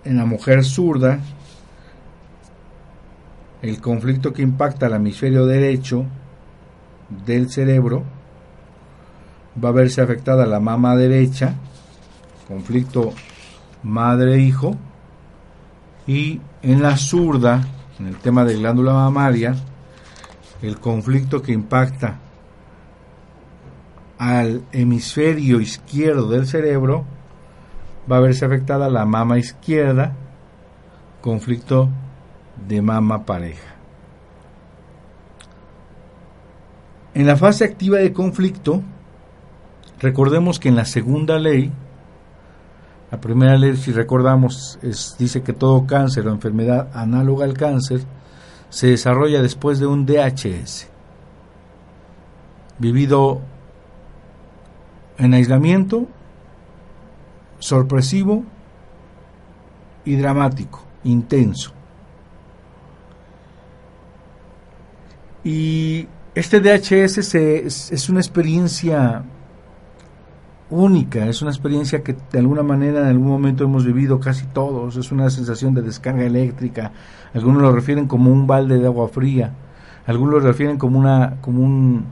en 0.03 0.17
la 0.17 0.25
mujer 0.25 0.63
zurda, 0.63 1.19
el 3.61 3.81
conflicto 3.81 4.31
que 4.33 4.41
impacta 4.41 4.85
al 4.85 4.93
hemisferio 4.93 5.45
derecho 5.45 6.05
del 7.25 7.49
cerebro 7.49 8.03
va 9.61 9.69
a 9.69 9.73
verse 9.73 10.01
afectada 10.01 10.45
la 10.45 10.59
mama 10.59 10.95
derecha, 10.95 11.55
conflicto 12.47 13.13
madre-hijo, 13.83 14.77
y 16.07 16.39
en 16.61 16.81
la 16.81 16.97
zurda, 16.97 17.61
en 17.99 18.07
el 18.07 18.17
tema 18.17 18.45
de 18.45 18.55
glándula 18.55 18.93
mamaria, 18.93 19.55
el 20.61 20.79
conflicto 20.79 21.41
que 21.41 21.51
impacta 21.51 22.19
al 24.17 24.63
hemisferio 24.71 25.61
izquierdo 25.61 26.29
del 26.29 26.47
cerebro, 26.47 27.05
va 28.09 28.17
a 28.17 28.21
verse 28.21 28.45
afectada 28.45 28.89
la 28.89 29.05
mama 29.05 29.37
izquierda, 29.37 30.13
conflicto 31.21 31.89
de 32.67 32.81
mama 32.81 33.25
pareja. 33.25 33.75
En 37.13 37.27
la 37.27 37.35
fase 37.35 37.65
activa 37.65 37.97
de 37.97 38.13
conflicto, 38.13 38.81
recordemos 39.99 40.59
que 40.59 40.69
en 40.69 40.75
la 40.75 40.85
segunda 40.85 41.39
ley, 41.39 41.71
la 43.11 43.19
primera 43.19 43.57
ley, 43.57 43.75
si 43.75 43.91
recordamos, 43.91 44.79
es, 44.81 45.15
dice 45.17 45.41
que 45.41 45.53
todo 45.53 45.85
cáncer 45.85 46.27
o 46.27 46.31
enfermedad 46.31 46.89
análoga 46.93 47.45
al 47.45 47.55
cáncer 47.55 48.01
se 48.69 48.87
desarrolla 48.87 49.41
después 49.41 49.79
de 49.79 49.87
un 49.87 50.05
DHS, 50.05 50.87
vivido 52.77 53.41
en 55.17 55.33
aislamiento, 55.33 56.07
sorpresivo 57.59 58.43
y 60.05 60.15
dramático, 60.15 60.81
intenso. 61.03 61.71
Y 65.43 66.07
este 66.35 66.59
DHS 66.59 67.25
se, 67.25 67.65
es, 67.65 68.09
una 68.09 68.19
experiencia 68.19 69.23
única, 70.69 71.25
es 71.27 71.41
una 71.41 71.51
experiencia 71.51 72.03
que 72.03 72.15
de 72.31 72.39
alguna 72.39 72.63
manera 72.63 73.01
en 73.01 73.07
algún 73.07 73.27
momento 73.27 73.63
hemos 73.63 73.85
vivido 73.85 74.19
casi 74.19 74.45
todos, 74.47 74.97
es 74.97 75.11
una 75.11 75.29
sensación 75.29 75.73
de 75.73 75.81
descarga 75.81 76.23
eléctrica, 76.23 76.91
algunos 77.33 77.61
lo 77.61 77.71
refieren 77.71 78.07
como 78.07 78.31
un 78.31 78.47
balde 78.47 78.77
de 78.79 78.85
agua 78.85 79.07
fría, 79.07 79.53
algunos 80.05 80.35
lo 80.35 80.39
refieren 80.41 80.77
como 80.77 80.99
una 80.99 81.37
como 81.41 81.63
un, 81.63 82.05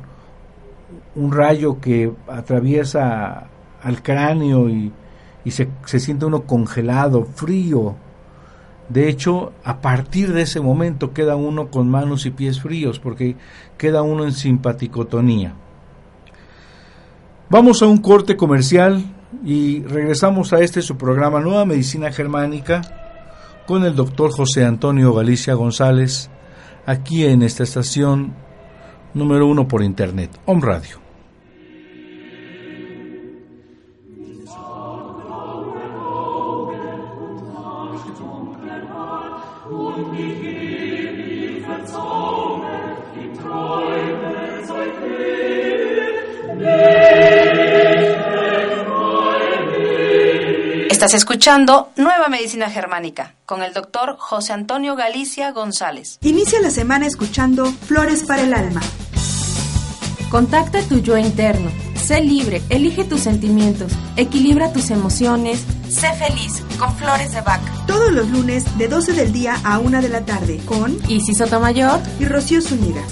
un 1.16 1.32
rayo 1.32 1.80
que 1.80 2.12
atraviesa 2.28 3.48
al 3.84 4.02
cráneo 4.02 4.70
y, 4.70 4.92
y 5.48 5.52
se, 5.52 5.70
se 5.86 6.02
siente 6.02 6.26
uno 6.26 6.42
congelado, 6.42 7.24
frío, 7.24 7.96
de 8.90 9.08
hecho, 9.08 9.54
a 9.64 9.80
partir 9.80 10.34
de 10.34 10.42
ese 10.42 10.60
momento 10.60 11.14
queda 11.14 11.38
uno 11.38 11.72
con 11.72 11.90
manos 11.90 12.26
y 12.26 12.32
pies 12.32 12.60
fríos 12.60 13.00
porque 13.00 13.38
queda 13.78 14.02
uno 14.02 14.26
en 14.26 14.34
simpaticotonía. 14.34 15.54
Vamos 17.50 17.82
a 17.82 17.88
un 17.88 18.00
corte 18.00 18.36
comercial 18.36 19.02
y 19.46 19.84
regresamos 19.84 20.52
a 20.52 20.60
este 20.60 20.82
su 20.82 20.98
programa 20.98 21.40
Nueva 21.40 21.64
Medicina 21.64 22.12
Germánica 22.12 22.82
con 23.66 23.86
el 23.86 23.96
doctor 23.96 24.32
José 24.32 24.66
Antonio 24.66 25.14
Galicia 25.14 25.54
González 25.54 26.30
aquí 26.86 27.24
en 27.24 27.42
esta 27.42 27.64
estación 27.64 28.34
número 29.14 29.48
uno 29.48 29.66
por 29.66 29.82
internet, 29.82 30.30
Home 30.46 30.66
Radio. 30.66 31.07
Estás 50.98 51.14
escuchando 51.14 51.92
Nueva 51.96 52.28
Medicina 52.28 52.72
Germánica 52.72 53.36
con 53.46 53.62
el 53.62 53.72
doctor 53.72 54.16
José 54.18 54.54
Antonio 54.54 54.96
Galicia 54.96 55.52
González. 55.52 56.18
Inicia 56.24 56.60
la 56.60 56.72
semana 56.72 57.06
escuchando 57.06 57.68
Flores 57.68 58.24
para 58.24 58.42
el 58.42 58.52
Alma. 58.52 58.82
Contacta 60.32 60.82
tu 60.82 61.00
yo 61.00 61.16
interno. 61.16 61.70
Sé 61.94 62.22
libre, 62.22 62.64
elige 62.70 63.04
tus 63.04 63.22
sentimientos, 63.22 63.92
equilibra 64.16 64.74
tus 64.74 64.90
emociones, 64.90 65.64
sé 65.88 66.12
feliz 66.14 66.64
con 66.80 66.92
Flores 66.98 67.32
de 67.32 67.42
Bach. 67.42 67.62
Todos 67.86 68.12
los 68.12 68.28
lunes 68.30 68.76
de 68.80 68.88
12 68.88 69.14
del 69.14 69.32
día 69.32 69.56
a 69.64 69.78
1 69.78 70.02
de 70.02 70.10
la 70.10 70.26
tarde 70.26 70.60
con 70.66 70.98
Isis 71.08 71.38
Sotomayor 71.38 72.00
y 72.20 72.26
Rocío 72.26 72.60
Zúñiga. 72.60 73.04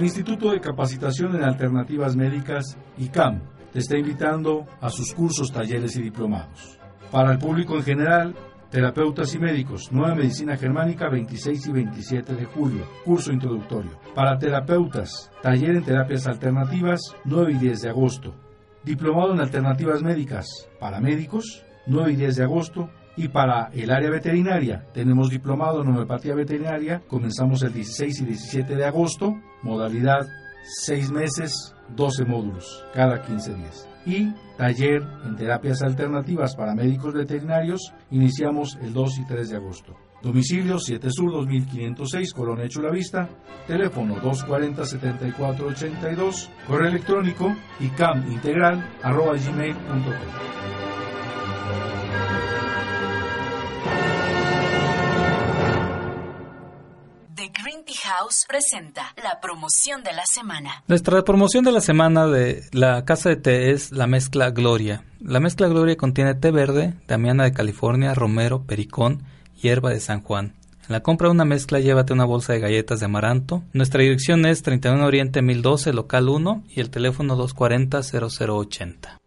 El 0.00 0.06
Instituto 0.06 0.50
de 0.50 0.62
Capacitación 0.62 1.36
en 1.36 1.44
Alternativas 1.44 2.16
Médicas, 2.16 2.78
ICAM, 2.96 3.42
te 3.70 3.80
está 3.80 3.98
invitando 3.98 4.64
a 4.80 4.88
sus 4.88 5.12
cursos, 5.12 5.52
talleres 5.52 5.94
y 5.96 6.00
diplomados. 6.00 6.78
Para 7.10 7.32
el 7.32 7.38
público 7.38 7.76
en 7.76 7.82
general, 7.82 8.34
terapeutas 8.70 9.34
y 9.34 9.38
médicos, 9.38 9.92
Nueva 9.92 10.14
Medicina 10.14 10.56
Germánica 10.56 11.10
26 11.10 11.66
y 11.66 11.72
27 11.72 12.34
de 12.34 12.46
julio, 12.46 12.86
curso 13.04 13.30
introductorio. 13.30 13.90
Para 14.14 14.38
terapeutas, 14.38 15.30
taller 15.42 15.76
en 15.76 15.84
terapias 15.84 16.26
alternativas 16.26 17.00
9 17.26 17.52
y 17.52 17.58
10 17.58 17.82
de 17.82 17.90
agosto. 17.90 18.34
Diplomado 18.82 19.34
en 19.34 19.40
alternativas 19.40 20.02
médicas 20.02 20.46
para 20.80 20.98
médicos 21.02 21.62
9 21.86 22.12
y 22.12 22.16
10 22.16 22.36
de 22.36 22.44
agosto 22.44 22.88
y 23.16 23.28
para 23.28 23.70
el 23.72 23.90
área 23.90 24.10
veterinaria, 24.10 24.84
tenemos 24.92 25.30
diplomado 25.30 25.82
en 25.82 25.88
homeopatía 25.88 26.34
veterinaria, 26.34 27.02
comenzamos 27.08 27.62
el 27.62 27.72
16 27.72 28.20
y 28.20 28.24
17 28.24 28.76
de 28.76 28.84
agosto, 28.84 29.36
modalidad 29.62 30.26
6 30.82 31.10
meses, 31.10 31.74
12 31.96 32.24
módulos, 32.24 32.84
cada 32.94 33.22
15 33.22 33.54
días. 33.54 33.88
Y 34.06 34.32
taller 34.56 35.02
en 35.24 35.34
terapias 35.36 35.82
alternativas 35.82 36.54
para 36.56 36.74
médicos 36.74 37.12
veterinarios, 37.14 37.92
iniciamos 38.10 38.76
el 38.80 38.92
2 38.92 39.18
y 39.18 39.26
3 39.26 39.50
de 39.50 39.56
agosto. 39.56 39.96
Domicilio 40.22 40.78
7 40.78 41.08
Sur 41.10 41.32
2506, 41.32 42.34
Colonia 42.34 42.68
Chulavista, 42.68 43.26
teléfono 43.66 44.16
240-7482, 44.16 46.50
correo 46.66 46.88
electrónico 46.88 47.56
icamintegral.gmail.com. 57.44 57.80
House 58.02 58.46
presenta 58.48 59.14
la 59.22 59.40
promoción 59.40 60.02
de 60.02 60.12
la 60.12 60.24
semana. 60.24 60.82
Nuestra 60.88 61.22
promoción 61.22 61.64
de 61.64 61.72
la 61.72 61.80
semana 61.80 62.26
de 62.26 62.64
la 62.72 63.04
casa 63.04 63.28
de 63.28 63.36
té 63.36 63.70
es 63.70 63.92
la 63.92 64.06
mezcla 64.06 64.50
Gloria. 64.50 65.04
La 65.20 65.40
mezcla 65.40 65.68
Gloria 65.68 65.96
contiene 65.96 66.34
té 66.34 66.50
verde, 66.50 66.94
damiana 67.06 67.44
de 67.44 67.52
California, 67.52 68.14
romero, 68.14 68.64
pericón, 68.64 69.24
hierba 69.60 69.90
de 69.90 70.00
San 70.00 70.22
Juan. 70.22 70.54
En 70.88 70.92
la 70.92 71.00
compra 71.00 71.28
de 71.28 71.32
una 71.32 71.44
mezcla 71.44 71.78
llévate 71.78 72.12
una 72.12 72.24
bolsa 72.24 72.52
de 72.52 72.60
galletas 72.60 73.00
de 73.00 73.06
amaranto. 73.06 73.62
Nuestra 73.72 74.02
dirección 74.02 74.46
es 74.46 74.62
31 74.62 75.04
Oriente 75.04 75.42
1012, 75.42 75.92
local 75.92 76.28
1 76.28 76.64
y 76.68 76.80
el 76.80 76.90
teléfono 76.90 77.36
240-0080. 77.36 79.18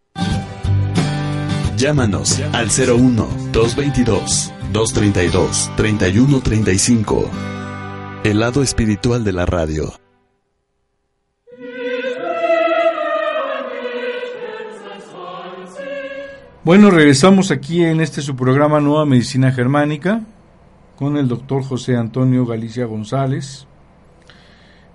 Llámanos 1.77 2.39
al 2.53 2.69
01 2.69 3.27
222 3.51 4.53
232 4.71 5.71
3135 5.75 7.62
el 8.23 8.39
lado 8.39 8.63
espiritual 8.63 9.25
de 9.25 9.33
la 9.33 9.45
radio. 9.45 9.91
Bueno, 16.63 16.89
regresamos 16.89 17.51
aquí 17.51 17.83
en 17.83 17.99
este 17.99 18.21
su 18.21 18.37
programa 18.37 18.79
Nueva 18.79 19.05
Medicina 19.05 19.51
Germánica 19.51 20.21
con 20.95 21.17
el 21.17 21.27
doctor 21.27 21.65
José 21.65 21.97
Antonio 21.97 22.45
Galicia 22.45 22.85
González. 22.85 23.67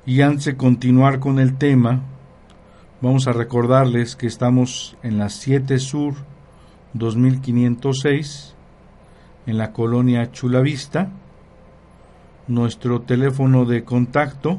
Y 0.07 0.23
antes 0.23 0.47
de 0.47 0.57
continuar 0.57 1.19
con 1.21 1.39
el 1.39 1.59
tema, 1.59 2.01
vamos 3.03 3.29
a 3.29 3.35
recordarles 3.35 4.17
que 4.17 4.27
estamos 4.27 4.97
en 5.03 5.19
la 5.19 5.29
7 5.29 5.79
Sur 5.79 6.15
2506, 6.95 8.55
en 9.45 9.59
la 9.59 9.75
colonia 9.75 10.33
Chulavista 10.33 11.11
nuestro 12.49 13.03
teléfono 13.03 13.65
de 13.65 13.85
contacto 13.85 14.59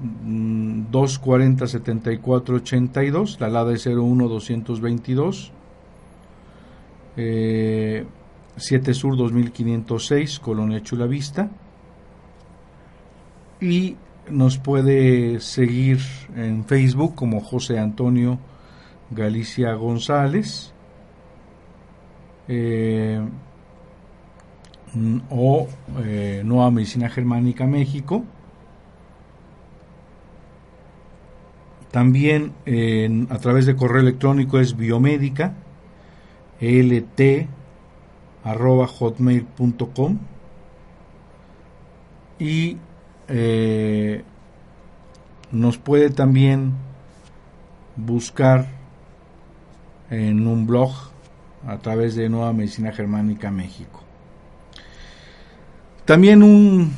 240 0.00 1.66
74 1.66 2.56
82 2.56 3.40
la 3.40 3.48
LADA 3.48 3.72
es 3.74 3.86
01 3.86 4.28
222 4.28 5.52
7 8.56 8.94
Sur 8.94 9.16
2506 9.16 10.40
Colonia 10.40 10.82
Chulavista. 10.82 11.50
Y 13.60 13.96
nos 14.28 14.58
puede 14.58 15.40
seguir 15.40 16.00
en 16.36 16.64
Facebook 16.64 17.14
como 17.14 17.40
José 17.40 17.78
Antonio 17.78 18.38
Galicia 19.10 19.74
González 19.74 20.72
eh, 22.48 23.20
o 25.30 25.68
eh, 26.04 26.42
Nueva 26.44 26.70
Medicina 26.70 27.08
Germánica 27.08 27.66
México. 27.66 28.24
También 31.90 32.52
a 33.28 33.38
través 33.38 33.66
de 33.66 33.76
correo 33.76 34.00
electrónico 34.00 34.58
es 34.58 34.76
biomédica 34.76 35.52
lt 36.62 37.48
arroba 38.44 38.86
hotmail.com 38.86 40.18
y 42.38 42.78
eh, 43.28 44.22
nos 45.50 45.78
puede 45.78 46.10
también 46.10 46.72
buscar 47.96 48.66
en 50.10 50.46
un 50.46 50.66
blog 50.66 50.92
a 51.66 51.78
través 51.78 52.14
de 52.14 52.28
Nueva 52.28 52.52
Medicina 52.52 52.92
Germánica 52.92 53.50
México. 53.50 54.01
También 56.04 56.42
un 56.42 56.92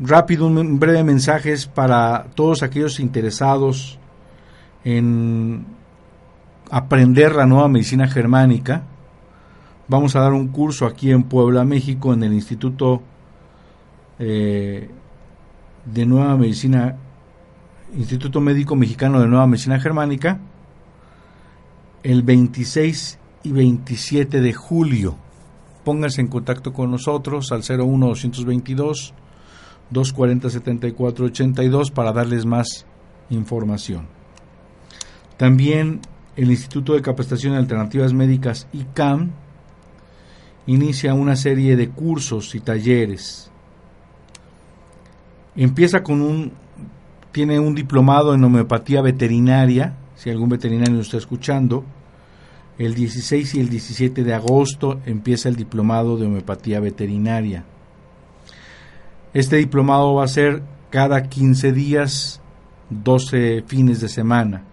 rápido, 0.00 0.46
un 0.46 0.80
breve 0.80 1.04
mensaje 1.04 1.54
para 1.72 2.26
todos 2.34 2.64
aquellos 2.64 2.98
interesados 2.98 3.98
en 4.84 5.64
aprender 6.70 7.36
la 7.36 7.46
nueva 7.46 7.68
medicina 7.68 8.08
germánica. 8.08 8.82
Vamos 9.86 10.16
a 10.16 10.20
dar 10.20 10.32
un 10.32 10.48
curso 10.48 10.86
aquí 10.86 11.12
en 11.12 11.22
Puebla, 11.22 11.64
México, 11.64 12.12
en 12.12 12.24
el 12.24 12.32
Instituto 12.32 13.02
eh, 14.18 14.90
de 15.84 16.06
Nueva 16.06 16.36
Medicina, 16.36 16.96
Instituto 17.96 18.40
Médico 18.40 18.74
Mexicano 18.74 19.20
de 19.20 19.28
Nueva 19.28 19.46
Medicina 19.46 19.78
Germánica, 19.78 20.40
el 22.02 22.22
26 22.22 23.18
y 23.44 23.52
27 23.52 24.40
de 24.40 24.52
julio. 24.52 25.16
Pónganse 25.84 26.20
en 26.20 26.28
contacto 26.28 26.72
con 26.72 26.90
nosotros 26.90 27.50
al 27.52 27.62
01 27.62 28.06
222 28.06 29.14
240 29.90 30.50
7482 30.50 31.90
para 31.90 32.12
darles 32.12 32.46
más 32.46 32.86
información. 33.30 34.06
También 35.36 36.00
el 36.36 36.50
Instituto 36.50 36.94
de 36.94 37.02
Capacitación 37.02 37.52
de 37.52 37.58
Alternativas 37.58 38.12
Médicas 38.12 38.68
ICAM 38.72 39.32
inicia 40.66 41.14
una 41.14 41.36
serie 41.36 41.76
de 41.76 41.90
cursos 41.90 42.54
y 42.54 42.60
talleres. 42.60 43.50
Empieza 45.56 46.02
con 46.02 46.22
un 46.22 46.52
tiene 47.32 47.58
un 47.58 47.74
diplomado 47.74 48.34
en 48.34 48.44
homeopatía 48.44 49.00
veterinaria, 49.00 49.96
si 50.14 50.30
algún 50.30 50.50
veterinario 50.50 50.94
lo 50.94 51.00
está 51.00 51.16
escuchando, 51.16 51.84
el 52.84 52.94
16 52.94 53.54
y 53.54 53.60
el 53.60 53.68
17 53.68 54.24
de 54.24 54.34
agosto 54.34 55.00
empieza 55.06 55.48
el 55.48 55.54
diplomado 55.54 56.16
de 56.16 56.26
homeopatía 56.26 56.80
veterinaria. 56.80 57.64
Este 59.32 59.56
diplomado 59.56 60.14
va 60.14 60.24
a 60.24 60.28
ser 60.28 60.62
cada 60.90 61.28
15 61.28 61.72
días, 61.72 62.40
12 62.90 63.62
fines 63.68 64.00
de 64.00 64.08
semana. 64.08 64.64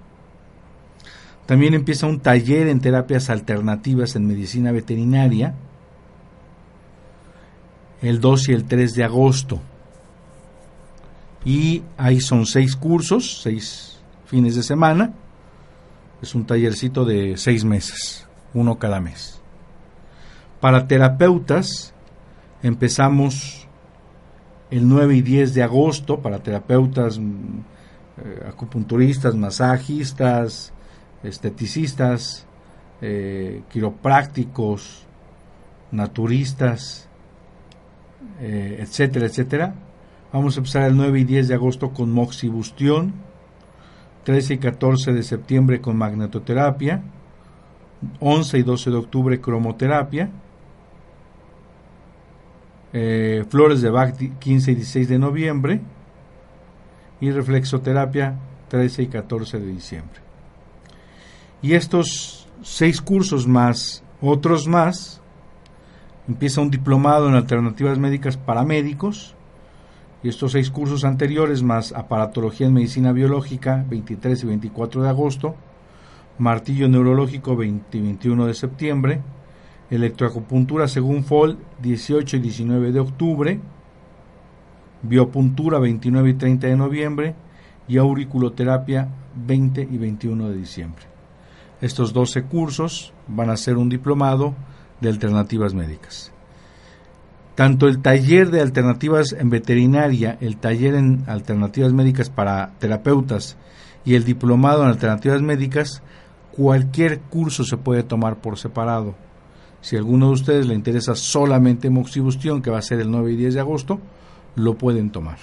También 1.45 1.75
empieza 1.75 2.07
un 2.07 2.19
taller 2.19 2.67
en 2.67 2.79
terapias 2.79 3.29
alternativas 3.29 4.15
en 4.15 4.27
medicina 4.27 4.71
veterinaria 4.71 5.53
el 8.01 8.19
2 8.19 8.49
y 8.49 8.53
el 8.53 8.65
3 8.65 8.95
de 8.95 9.03
agosto. 9.03 9.61
Y 11.45 11.83
ahí 11.95 12.21
son 12.21 12.45
seis 12.45 12.75
cursos, 12.75 13.41
seis 13.43 13.99
fines 14.25 14.55
de 14.55 14.63
semana 14.63 15.13
es 16.21 16.35
un 16.35 16.45
tallercito 16.45 17.05
de 17.05 17.37
seis 17.37 17.63
meses, 17.63 18.27
uno 18.53 18.77
cada 18.77 18.99
mes. 18.99 19.41
Para 20.59 20.87
terapeutas 20.87 21.93
empezamos 22.61 23.67
el 24.69 24.87
9 24.87 25.15
y 25.15 25.21
10 25.21 25.53
de 25.53 25.63
agosto 25.63 26.19
para 26.19 26.39
terapeutas, 26.39 27.17
mm, 27.17 27.23
eh, 28.17 28.43
acupunturistas, 28.47 29.35
masajistas, 29.35 30.73
esteticistas, 31.23 32.45
eh, 33.01 33.63
quiroprácticos, 33.71 35.05
naturistas, 35.91 37.07
eh, 38.41 38.77
etcétera, 38.79 39.25
etcétera. 39.25 39.73
Vamos 40.31 40.55
a 40.55 40.59
empezar 40.59 40.83
el 40.83 40.95
9 40.95 41.21
y 41.21 41.23
10 41.23 41.47
de 41.47 41.55
agosto 41.55 41.91
con 41.91 42.11
moxibustión, 42.11 43.13
13 44.23 44.55
y 44.55 44.57
14 44.57 45.13
de 45.13 45.23
septiembre 45.23 45.81
con 45.81 45.97
magnetoterapia, 45.97 47.01
11 48.19 48.57
y 48.57 48.63
12 48.63 48.91
de 48.91 48.97
octubre 48.97 49.41
cromoterapia, 49.41 50.29
eh, 52.93 53.45
flores 53.49 53.81
de 53.81 53.89
Bach 53.89 54.15
15 54.39 54.71
y 54.71 54.75
16 54.75 55.09
de 55.09 55.19
noviembre 55.19 55.81
y 57.21 57.31
reflexoterapia 57.31 58.35
13 58.69 59.03
y 59.03 59.07
14 59.07 59.59
de 59.59 59.67
diciembre. 59.67 60.19
Y 61.61 61.73
estos 61.73 62.47
seis 62.61 63.01
cursos 63.01 63.47
más 63.47 64.03
otros 64.21 64.67
más, 64.67 65.21
empieza 66.27 66.61
un 66.61 66.69
diplomado 66.69 67.27
en 67.29 67.35
alternativas 67.35 67.97
médicas 67.97 68.37
para 68.37 68.63
médicos, 68.63 69.35
y 70.21 70.29
estos 70.29 70.51
seis 70.51 70.69
cursos 70.69 71.05
anteriores 71.05 71.63
más 71.63 71.93
aparatología 71.93 72.67
en 72.67 72.73
medicina 72.73 73.11
biológica 73.11 73.85
23 73.89 74.43
y 74.43 74.47
24 74.47 75.03
de 75.03 75.09
agosto, 75.09 75.55
martillo 76.37 76.89
neurológico 76.89 77.55
20 77.55 77.97
y 77.97 78.01
21 78.01 78.45
de 78.45 78.53
septiembre, 78.53 79.21
electroacupuntura 79.89 80.87
según 80.87 81.23
FOL 81.23 81.57
18 81.81 82.37
y 82.37 82.39
19 82.39 82.91
de 82.91 82.99
octubre, 82.99 83.59
biopuntura 85.01 85.79
29 85.79 86.29
y 86.29 86.33
30 86.33 86.67
de 86.67 86.75
noviembre 86.75 87.35
y 87.87 87.97
auriculoterapia 87.97 89.07
20 89.35 89.87
y 89.89 89.97
21 89.97 90.49
de 90.49 90.57
diciembre. 90.57 91.03
Estos 91.81 92.11
12 92.11 92.43
cursos 92.43 93.13
van 93.27 93.49
a 93.49 93.57
ser 93.57 93.77
un 93.77 93.87
diplomado 93.87 94.53
de 94.99 95.09
alternativas 95.09 95.73
médicas. 95.73 96.33
Tanto 97.59 97.89
el 97.89 97.99
taller 97.99 98.51
de 98.51 98.61
alternativas 98.61 99.35
en 99.37 99.49
veterinaria, 99.49 100.37
el 100.39 100.55
taller 100.55 100.95
en 100.95 101.25
alternativas 101.27 101.91
médicas 101.91 102.29
para 102.29 102.71
terapeutas 102.79 103.57
y 104.05 104.15
el 104.15 104.23
diplomado 104.23 104.83
en 104.83 104.87
alternativas 104.87 105.41
médicas, 105.41 106.01
cualquier 106.53 107.19
curso 107.19 107.65
se 107.65 107.75
puede 107.75 108.03
tomar 108.03 108.37
por 108.37 108.57
separado. 108.57 109.15
Si 109.81 109.97
a 109.97 109.99
alguno 109.99 110.27
de 110.27 110.33
ustedes 110.35 110.67
le 110.67 110.73
interesa 110.73 111.15
solamente 111.15 111.89
moxibustión, 111.89 112.61
que 112.61 112.71
va 112.71 112.77
a 112.77 112.81
ser 112.81 113.01
el 113.01 113.11
9 113.11 113.33
y 113.33 113.35
10 113.35 113.55
de 113.55 113.59
agosto, 113.59 113.99
lo 114.55 114.75
pueden 114.75 115.09
tomar. 115.09 115.39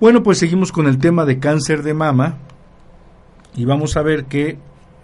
Bueno, 0.00 0.22
pues 0.22 0.38
seguimos 0.38 0.72
con 0.72 0.86
el 0.86 0.98
tema 0.98 1.24
de 1.24 1.38
cáncer 1.38 1.82
de 1.82 1.94
mama 1.94 2.36
y 3.54 3.64
vamos 3.64 3.96
a 3.96 4.02
ver 4.02 4.26
que 4.26 4.58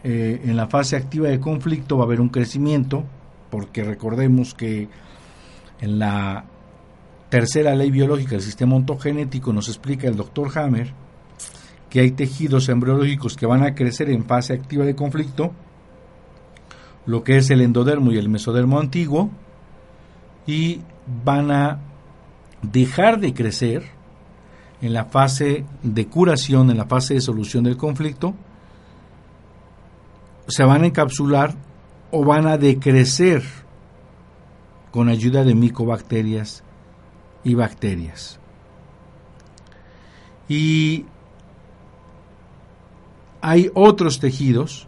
eh, 0.05 0.41
en 0.45 0.57
la 0.57 0.67
fase 0.67 0.97
activa 0.97 1.29
de 1.29 1.41
conflicto 1.41 1.97
va 1.97 2.05
a 2.05 2.07
haber 2.07 2.21
un 2.21 2.29
crecimiento, 2.29 3.05
porque 3.51 3.85
recordemos 3.85 4.55
que 4.55 4.89
en 5.81 5.99
la 5.99 6.45
tercera 7.31 7.75
ley 7.75 7.91
biológica 7.91 8.33
del 8.33 8.43
sistema 8.43 8.77
ontogenético 8.77 9.53
nos 9.53 9.69
explica 9.69 10.09
el 10.09 10.17
doctor 10.17 10.57
Hammer 10.59 10.93
que 11.89 12.01
hay 12.01 12.11
tejidos 12.11 12.69
embriológicos 12.69 13.37
que 13.37 13.47
van 13.47 13.63
a 13.63 13.75
crecer 13.75 14.11
en 14.11 14.25
fase 14.25 14.55
activa 14.55 14.85
de 14.85 14.95
conflicto 14.95 15.53
lo 17.07 17.25
que 17.25 17.39
es 17.39 17.51
el 17.51 17.61
endodermo 17.61 18.13
y 18.13 18.19
el 18.19 18.29
mesodermo 18.29 18.79
antiguo 18.79 19.31
y 20.47 20.81
van 21.25 21.51
a 21.51 21.81
dejar 22.63 23.21
de 23.21 23.35
crecer 23.35 23.85
en 24.81 24.93
la 24.93 25.05
fase 25.05 25.65
de 25.83 26.07
curación, 26.07 26.71
en 26.71 26.79
la 26.79 26.87
fase 26.87 27.15
de 27.15 27.21
solución 27.21 27.65
del 27.65 27.77
conflicto, 27.77 28.35
se 30.49 30.65
van 30.65 30.83
a 30.83 30.87
encapsular 30.87 31.55
o 32.11 32.25
van 32.25 32.47
a 32.47 32.59
decrecer 32.59 33.43
con 34.91 35.09
ayuda 35.09 35.45
de 35.45 35.55
micobacterias 35.55 36.63
y 37.45 37.55
bacterias. 37.55 38.39
Y 40.49 41.07
hay 43.41 43.71
otros 43.75 44.21
tejidos 44.21 44.87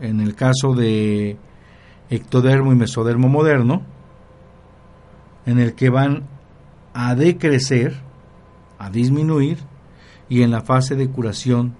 en 0.00 0.20
el 0.20 0.34
caso 0.34 0.74
de 0.74 1.36
ectodermo 2.10 2.72
y 2.72 2.76
mesodermo 2.76 3.28
moderno, 3.28 3.82
en 5.46 5.58
el 5.58 5.74
que 5.74 5.90
van 5.90 6.24
a 6.94 7.14
decrecer, 7.14 7.94
a 8.78 8.90
disminuir, 8.90 9.58
y 10.28 10.42
en 10.42 10.50
la 10.50 10.62
fase 10.62 10.96
de 10.96 11.08
curación, 11.08 11.74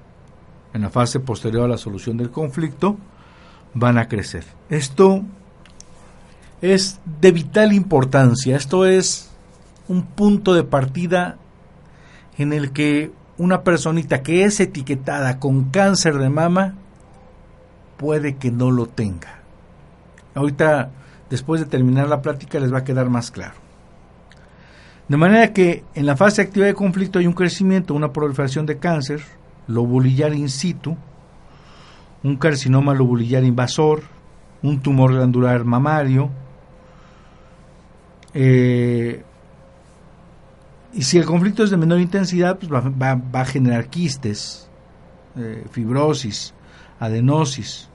en 0.72 0.82
la 0.82 0.90
fase 0.90 1.20
posterior 1.20 1.64
a 1.64 1.68
la 1.68 1.78
solución 1.78 2.16
del 2.16 2.30
conflicto, 2.30 2.96
van 3.74 3.98
a 3.98 4.08
crecer. 4.08 4.44
Esto 4.68 5.22
es 6.60 7.00
de 7.20 7.32
vital 7.32 7.72
importancia, 7.72 8.56
esto 8.56 8.86
es 8.86 9.30
un 9.88 10.02
punto 10.04 10.54
de 10.54 10.64
partida 10.64 11.36
en 12.38 12.52
el 12.52 12.72
que 12.72 13.12
una 13.36 13.62
personita 13.62 14.22
que 14.22 14.44
es 14.44 14.60
etiquetada 14.60 15.38
con 15.38 15.70
cáncer 15.70 16.18
de 16.18 16.30
mama 16.30 16.74
puede 17.96 18.36
que 18.36 18.50
no 18.50 18.70
lo 18.70 18.86
tenga. 18.86 19.40
Ahorita, 20.34 20.90
después 21.30 21.60
de 21.60 21.66
terminar 21.66 22.08
la 22.08 22.22
plática, 22.22 22.58
les 22.58 22.72
va 22.72 22.78
a 22.78 22.84
quedar 22.84 23.08
más 23.08 23.30
claro. 23.30 23.54
De 25.08 25.16
manera 25.16 25.52
que 25.52 25.84
en 25.94 26.06
la 26.06 26.16
fase 26.16 26.40
activa 26.40 26.66
de 26.66 26.74
conflicto 26.74 27.18
hay 27.18 27.26
un 27.26 27.34
crecimiento, 27.34 27.94
una 27.94 28.12
proliferación 28.12 28.64
de 28.64 28.78
cáncer, 28.78 29.20
lobulillar 29.66 30.34
in 30.34 30.48
situ, 30.48 30.96
un 32.22 32.36
carcinoma 32.36 32.94
lobulillar 32.94 33.44
invasor, 33.44 34.02
un 34.62 34.80
tumor 34.80 35.12
glandular 35.12 35.64
mamario. 35.64 36.30
Eh, 38.32 39.22
y 40.94 41.02
si 41.02 41.18
el 41.18 41.26
conflicto 41.26 41.64
es 41.64 41.70
de 41.70 41.76
menor 41.76 42.00
intensidad, 42.00 42.58
pues 42.58 42.72
va, 42.72 43.40
a 43.40 43.44
generar 43.44 43.88
quistes, 43.88 44.70
eh, 45.36 45.66
fibrosis, 45.70 46.54
adenosis. 47.04 47.88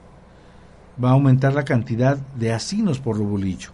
Va 1.03 1.09
a 1.09 1.13
aumentar 1.13 1.53
la 1.53 1.63
cantidad 1.63 2.17
de 2.17 2.53
acinos 2.53 2.99
por 2.99 3.17
lobulillo. 3.17 3.71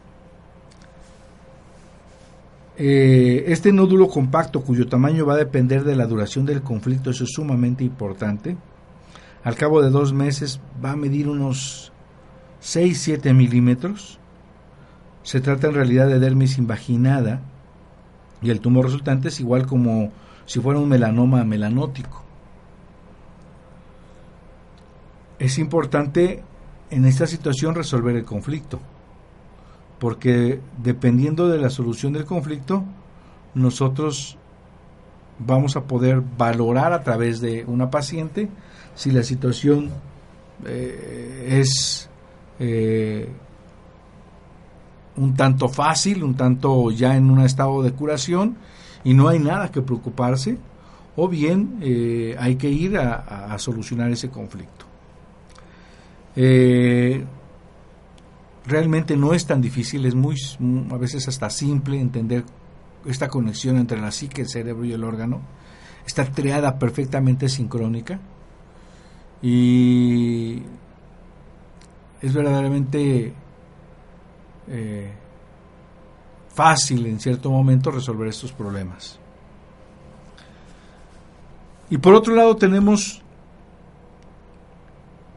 Eh, 2.78 3.45
este 3.48 3.71
nódulo 3.71 4.10
compacto, 4.10 4.62
cuyo 4.62 4.88
tamaño 4.88 5.26
va 5.26 5.36
a 5.36 5.38
depender 5.38 5.84
de 5.86 5.95
la 5.95 6.08
duración 6.08 6.45
del 6.45 6.62
conflicto, 6.62 7.10
eso 7.10 7.24
es 7.24 7.32
sumamente 7.32 7.84
importante. 7.84 8.58
Al 9.43 9.56
cabo 9.56 9.82
de 9.82 9.91
dos 9.91 10.12
meses 10.12 10.60
va 10.84 10.91
a 10.91 10.95
medir 10.95 11.30
unos 11.30 11.93
6-7 12.62 13.34
milímetros. 13.34 14.19
Se 15.24 15.39
trata 15.39 15.67
en 15.67 15.76
realidad 15.76 16.08
de 16.08 16.19
dermis 16.19 16.58
invaginada 16.58 17.41
y 18.41 18.50
el 18.50 18.60
tumor 18.60 18.86
resultante 18.86 19.30
es 19.30 19.39
igual 19.39 19.65
como 19.65 20.12
si 20.45 20.60
fuera 20.60 20.80
un 20.80 20.89
melanoma 20.89 21.43
melanótico. 21.45 22.25
Es 25.39 25.58
importante 25.58 26.43
en 26.89 27.06
esta 27.06 27.28
situación 27.28 27.76
resolver 27.76 28.15
el 28.15 28.26
conflicto, 28.26 28.80
porque 30.00 30.60
dependiendo 30.78 31.48
de 31.50 31.58
la 31.58 31.69
solución 31.69 32.13
del 32.13 32.26
conflicto, 32.26 32.84
nosotros 33.54 34.38
vamos 35.39 35.76
a 35.76 35.84
poder 35.84 36.21
valorar 36.38 36.93
a 36.93 37.04
través 37.04 37.41
de 37.41 37.65
una 37.65 37.89
paciente 37.89 38.50
si 38.95 39.12
la 39.12 39.24
situación 39.24 39.91
eh, 40.65 41.60
es 41.60 42.10
eh, 42.60 43.30
un 45.17 45.34
tanto 45.36 45.67
fácil, 45.67 46.24
un 46.24 46.36
tanto 46.36 46.91
ya 46.91 47.15
en 47.15 47.30
un 47.30 47.41
estado 47.41 47.84
de 47.84 47.91
curación 47.91 48.58
y 49.04 49.13
no 49.13 49.28
hay 49.28 49.39
nada 49.39 49.71
que 49.71 49.82
preocuparse, 49.82 50.58
o 51.15 51.28
bien 51.28 51.78
eh, 51.82 52.36
hay 52.39 52.56
que 52.56 52.69
ir 52.69 52.98
a, 52.98 53.58
solucionar 53.58 54.12
ese 54.12 54.30
conflicto. 54.30 54.85
Eh, 56.36 57.24
realmente 58.65 59.15
no 59.15 59.34
es 59.34 59.45
tan 59.45 59.62
difícil, 59.62 60.06
es 60.06 60.15
muy 60.15 60.36
a 60.91 60.98
veces 60.98 61.28
hasta 61.28 61.50
simple 61.50 62.00
entender 62.00 62.43
esta 63.06 63.28
conexión 63.28 63.78
entre 63.78 64.00
la 64.00 64.12
psique, 64.12 64.41
el 64.41 64.50
cerebro 64.50 64.86
y 64.86 64.93
el 64.93 65.04
órgano. 65.04 65.41
Está 66.06 66.26
creada 66.32 66.78
perfectamente 66.78 67.50
sincrónica 67.50 68.19
y 69.41 70.62
es 72.21 72.34
verdaderamente 72.34 73.34
eh, 74.67 75.13
fácil 76.54 77.06
en 77.06 77.19
cierto 77.19 77.52
momento 77.52 77.91
resolver 77.91 78.28
estos 78.28 78.52
problemas. 78.52 79.19
Y 81.89 81.98
por 81.98 82.15
otro 82.15 82.34
lado 82.34 82.56
tenemos 82.56 83.21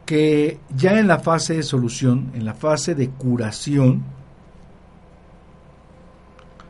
que 0.09 0.57
ya 0.75 0.97
en 0.97 1.07
la 1.07 1.19
fase 1.19 1.57
de 1.57 1.61
solución, 1.61 2.31
en 2.33 2.43
la 2.43 2.55
fase 2.55 2.95
de 2.95 3.11
curación, 3.11 4.03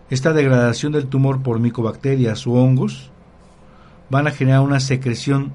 esta 0.09 0.33
degradación 0.33 0.91
del 0.91 1.07
tumor 1.07 1.41
por 1.41 1.57
micobacterias 1.57 2.45
o 2.45 2.51
hongos 2.51 3.11
van 4.09 4.27
a 4.27 4.31
generar 4.31 4.59
una 4.59 4.81
secreción 4.81 5.53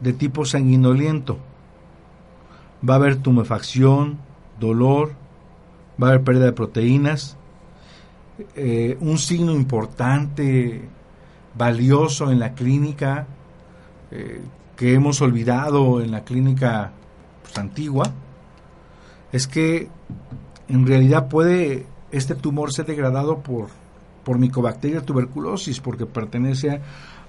de 0.00 0.12
tipo 0.12 0.44
sanguinoliento. 0.44 1.38
Va 2.86 2.92
a 2.92 2.96
haber 2.98 3.16
tumefacción, 3.16 4.18
dolor, 4.58 5.14
va 5.98 6.08
a 6.08 6.10
haber 6.10 6.22
pérdida 6.22 6.44
de 6.44 6.52
proteínas. 6.52 7.38
Eh, 8.56 8.98
un 9.00 9.16
signo 9.16 9.54
importante, 9.54 10.86
valioso 11.56 12.30
en 12.30 12.40
la 12.40 12.52
clínica, 12.52 13.26
eh, 14.10 14.42
que 14.80 14.94
hemos 14.94 15.20
olvidado 15.20 16.00
en 16.00 16.10
la 16.10 16.24
clínica 16.24 16.92
pues, 17.42 17.58
antigua, 17.58 18.10
es 19.30 19.46
que 19.46 19.90
en 20.68 20.86
realidad 20.86 21.28
puede 21.28 21.84
este 22.10 22.34
tumor 22.34 22.72
ser 22.72 22.86
degradado 22.86 23.40
por, 23.40 23.68
por 24.24 24.38
micobacteria 24.38 25.02
tuberculosis, 25.02 25.80
porque 25.80 26.06
pertenece 26.06 26.80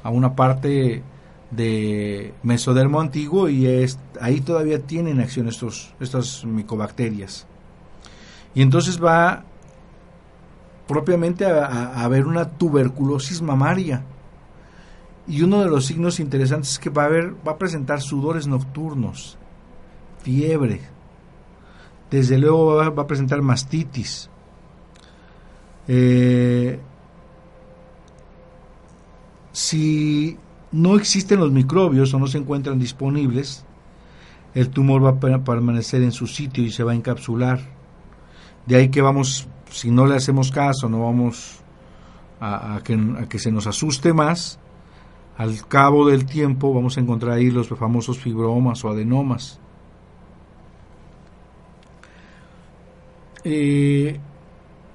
a 0.02 0.10
una 0.10 0.34
parte 0.34 1.04
de 1.52 2.34
mesodermo 2.42 3.02
antiguo 3.02 3.50
y 3.50 3.68
es, 3.68 4.00
ahí 4.22 4.40
todavía 4.40 4.80
tienen 4.80 5.20
acción 5.20 5.50
estos, 5.50 5.94
estas 6.00 6.46
micobacterias. 6.46 7.46
Y 8.56 8.62
entonces 8.62 9.04
va 9.04 9.44
propiamente 10.88 11.44
a, 11.48 12.02
haber 12.02 12.28
una 12.28 12.46
tuberculosis 12.46 13.42
mamaria. 13.42 14.06
Y 15.32 15.44
uno 15.44 15.64
de 15.64 15.70
los 15.70 15.86
signos 15.86 16.20
interesantes 16.20 16.72
es 16.72 16.80
que 16.80 16.90
va 16.90 17.04
a, 17.04 17.06
haber, 17.06 17.34
va 17.48 17.54
a 17.54 17.58
presentar 17.58 18.02
sudores 18.02 18.48
nocturnos, 18.48 19.38
fiebre, 20.22 20.82
desde 22.10 22.38
luego 22.38 22.76
va, 22.76 22.88
a 22.88 23.08
presentar 23.08 23.42
mastitis. 23.42 24.30
Eh, 25.88 26.78
si 29.54 30.38
no 30.74 30.98
existen 30.98 31.40
los 31.40 31.54
microbios 31.54 32.14
o 32.14 32.20
no 32.20 32.28
se 32.28 32.38
encuentran 32.38 32.78
disponibles, 32.78 33.64
el 34.54 34.70
tumor 34.70 35.02
va 35.02 35.12
a 35.12 35.44
permanecer 35.46 36.04
en 36.04 36.12
su 36.12 36.28
sitio 36.28 36.62
y 36.62 36.72
se 36.72 36.84
va 36.84 36.92
a 36.92 36.96
encapsular. 36.96 37.62
De 38.66 38.76
ahí 38.76 38.90
que 38.90 39.02
vamos, 39.02 39.48
si 39.70 39.92
no 39.92 40.06
le 40.06 40.16
hacemos 40.16 40.52
caso, 40.52 40.90
no 40.90 41.06
vamos 41.06 41.62
a, 42.42 42.82
que, 42.84 43.40
se 43.40 43.50
nos 43.50 43.66
asuste 43.66 44.12
más, 44.12 44.60
al 45.38 45.68
cabo 45.68 46.08
del 46.08 46.26
tiempo 46.26 46.74
vamos 46.74 46.98
a 46.98 47.02
encontrar 47.02 47.34
ahí 47.34 47.50
los 47.50 47.68
famosos 47.68 48.20
fibromas 48.20 48.84
o 48.84 48.90
adenomas. 48.90 49.60
Eh, 53.44 54.20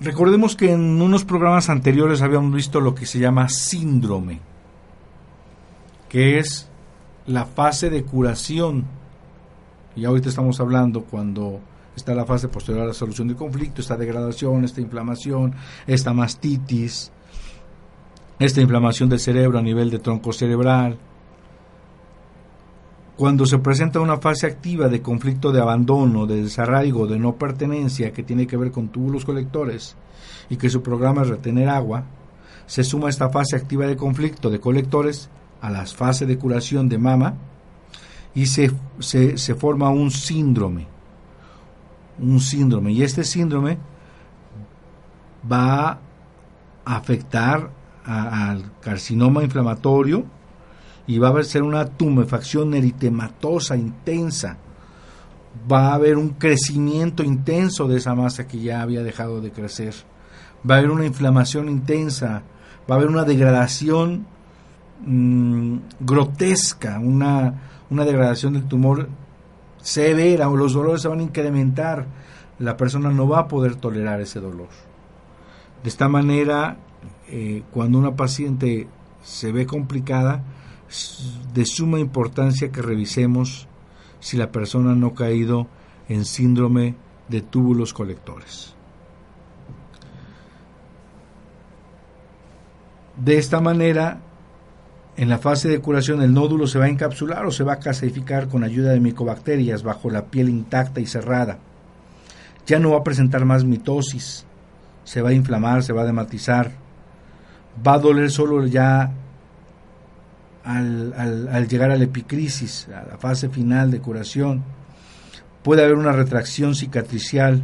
recordemos 0.00 0.54
que 0.54 0.72
en 0.72 1.02
unos 1.02 1.24
programas 1.24 1.68
anteriores 1.68 2.22
habíamos 2.22 2.54
visto 2.54 2.80
lo 2.80 2.94
que 2.94 3.06
se 3.06 3.18
llama 3.18 3.48
síndrome 3.48 4.40
que 6.08 6.38
es 6.38 6.68
la 7.26 7.44
fase 7.44 7.90
de 7.90 8.04
curación. 8.04 8.84
Y 9.94 10.04
ahorita 10.04 10.28
estamos 10.28 10.60
hablando 10.60 11.04
cuando 11.04 11.60
está 11.94 12.14
la 12.14 12.24
fase 12.24 12.48
posterior 12.48 12.84
a 12.84 12.88
la 12.88 12.94
solución 12.94 13.28
del 13.28 13.36
conflicto, 13.36 13.80
esta 13.80 13.96
degradación, 13.96 14.64
esta 14.64 14.80
inflamación, 14.80 15.54
esta 15.86 16.12
mastitis, 16.12 17.12
esta 18.38 18.60
inflamación 18.60 19.08
del 19.08 19.20
cerebro 19.20 19.58
a 19.58 19.62
nivel 19.62 19.90
de 19.90 19.98
tronco 19.98 20.32
cerebral. 20.32 20.98
Cuando 23.16 23.46
se 23.46 23.58
presenta 23.58 24.00
una 24.00 24.18
fase 24.18 24.46
activa 24.46 24.88
de 24.88 25.00
conflicto 25.00 25.50
de 25.50 25.60
abandono, 25.60 26.26
de 26.26 26.42
desarraigo, 26.42 27.06
de 27.06 27.18
no 27.18 27.36
pertenencia, 27.36 28.12
que 28.12 28.22
tiene 28.22 28.46
que 28.46 28.58
ver 28.58 28.70
con 28.70 28.88
túbulos 28.88 29.24
colectores 29.24 29.96
y 30.50 30.56
que 30.56 30.68
su 30.68 30.82
programa 30.82 31.22
es 31.22 31.28
retener 31.28 31.70
agua, 31.70 32.04
se 32.66 32.84
suma 32.84 33.08
esta 33.08 33.30
fase 33.30 33.56
activa 33.56 33.86
de 33.86 33.96
conflicto 33.96 34.50
de 34.50 34.60
colectores 34.60 35.30
a 35.62 35.70
las 35.70 35.94
fases 35.94 36.28
de 36.28 36.36
curación 36.36 36.88
de 36.88 36.98
mama 36.98 37.34
y 38.34 38.46
se, 38.46 38.70
se, 38.98 39.54
forma 39.54 39.88
un 39.88 40.10
síndrome. 40.10 40.86
Un 42.18 42.38
síndrome. 42.40 42.92
Y 42.92 43.02
este 43.02 43.24
síndrome 43.24 43.78
va 45.50 46.00
a 46.84 46.96
afectar 46.96 47.70
al 48.06 48.70
carcinoma 48.80 49.42
inflamatorio 49.42 50.24
y 51.06 51.18
va 51.18 51.28
a 51.28 51.44
ser 51.44 51.62
una 51.62 51.84
tumefacción 51.84 52.74
eritematosa 52.74 53.76
intensa. 53.76 54.58
Va 55.70 55.88
a 55.88 55.94
haber 55.94 56.16
un 56.16 56.30
crecimiento 56.30 57.22
intenso 57.22 57.88
de 57.88 57.96
esa 57.98 58.14
masa 58.14 58.46
que 58.46 58.60
ya 58.60 58.82
había 58.82 59.02
dejado 59.02 59.40
de 59.40 59.52
crecer. 59.52 59.94
Va 60.68 60.76
a 60.76 60.78
haber 60.78 60.90
una 60.90 61.06
inflamación 61.06 61.68
intensa. 61.68 62.42
Va 62.88 62.94
a 62.94 62.98
haber 62.98 63.08
una 63.08 63.24
degradación 63.24 64.26
Mm, 65.04 65.78
grotesca, 66.00 66.98
una, 66.98 67.54
una 67.90 68.04
degradación 68.04 68.54
del 68.54 68.64
tumor 68.64 69.08
severa, 69.82 70.46
los 70.46 70.72
dolores 70.72 71.02
se 71.02 71.08
van 71.08 71.20
a 71.20 71.22
incrementar, 71.22 72.06
la 72.58 72.76
persona 72.78 73.10
no 73.10 73.28
va 73.28 73.40
a 73.40 73.48
poder 73.48 73.76
tolerar 73.76 74.20
ese 74.20 74.40
dolor. 74.40 74.68
De 75.82 75.88
esta 75.90 76.08
manera, 76.08 76.78
eh, 77.28 77.62
cuando 77.70 77.98
una 77.98 78.16
paciente 78.16 78.88
se 79.22 79.52
ve 79.52 79.66
complicada, 79.66 80.44
de 81.52 81.64
suma 81.64 81.98
importancia 81.98 82.70
que 82.70 82.80
revisemos 82.80 83.66
si 84.20 84.36
la 84.36 84.52
persona 84.52 84.94
no 84.94 85.08
ha 85.08 85.14
caído 85.14 85.66
en 86.08 86.24
síndrome 86.24 86.94
de 87.28 87.42
túbulos 87.42 87.92
colectores. 87.92 88.74
De 93.16 93.38
esta 93.38 93.60
manera, 93.60 94.20
En 95.16 95.30
la 95.30 95.38
fase 95.38 95.70
de 95.70 95.80
curación 95.80 96.20
el 96.20 96.34
nódulo 96.34 96.66
se 96.66 96.78
va 96.78 96.84
a 96.84 96.90
encapsular 96.90 97.46
o 97.46 97.50
se 97.50 97.64
va 97.64 97.74
a 97.74 97.80
casificar 97.80 98.48
con 98.48 98.62
ayuda 98.62 98.92
de 98.92 99.00
micobacterias 99.00 99.82
bajo 99.82 100.10
la 100.10 100.26
piel 100.26 100.50
intacta 100.50 101.00
y 101.00 101.06
cerrada. 101.06 101.58
Ya 102.66 102.78
no 102.78 102.90
va 102.90 102.98
a 102.98 103.04
presentar 103.04 103.46
más 103.46 103.64
mitosis, 103.64 104.44
se 105.04 105.22
va 105.22 105.30
a 105.30 105.32
inflamar, 105.32 105.82
se 105.82 105.94
va 105.94 106.02
a 106.02 106.06
dematizar, 106.06 106.70
va 107.86 107.94
a 107.94 107.98
doler 107.98 108.30
solo 108.30 108.66
ya 108.66 109.12
al, 110.64 111.48
al, 111.50 111.68
llegar 111.68 111.90
a 111.90 111.96
la 111.96 112.04
epicrisis, 112.04 112.88
a 112.88 113.06
la 113.06 113.18
fase 113.18 113.48
final 113.48 113.90
de 113.90 114.00
curación. 114.00 114.62
Puede 115.62 115.82
haber 115.84 115.96
una 115.96 116.12
retracción 116.12 116.74
cicatricial 116.74 117.62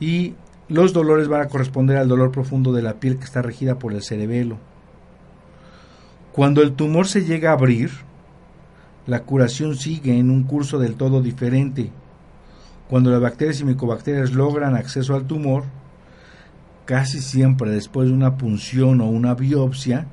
y 0.00 0.34
los 0.68 0.92
dolores 0.92 1.28
van 1.28 1.42
a 1.42 1.48
corresponder 1.48 1.96
al 1.96 2.08
dolor 2.08 2.32
profundo 2.32 2.72
de 2.72 2.82
la 2.82 2.94
piel 2.94 3.18
que 3.18 3.24
está 3.24 3.42
regida 3.42 3.78
por 3.78 3.92
el 3.92 4.02
cerebelo. 4.02 4.58
Cuando 6.32 6.62
el 6.62 6.72
tumor 6.72 7.06
se 7.06 7.24
llega 7.24 7.50
a 7.50 7.54
abrir, 7.54 7.90
la 9.06 9.22
curación 9.22 9.76
sigue 9.76 10.18
en 10.18 10.30
un 10.30 10.42
curso 10.42 10.78
del 10.78 10.96
todo 10.96 11.22
diferente. 11.22 11.90
Cuando 12.88 13.10
las 13.10 13.20
bacterias 13.20 13.60
y 13.60 13.64
micobacterias 13.64 14.32
logran 14.32 14.74
acceso 14.74 15.14
al 15.14 15.26
tumor, 15.26 15.64
casi 16.86 17.20
siempre 17.20 17.70
después 17.70 18.08
de 18.08 18.14
una 18.14 18.38
punción 18.38 19.00
o 19.02 19.06
una 19.06 19.34
biopsia, 19.34 20.06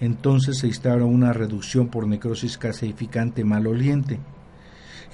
entonces 0.00 0.58
se 0.58 0.66
instaura 0.66 1.04
una 1.04 1.32
reducción 1.32 1.86
por 1.86 2.08
necrosis 2.08 2.58
caseificante 2.58 3.44
maloliente, 3.44 4.18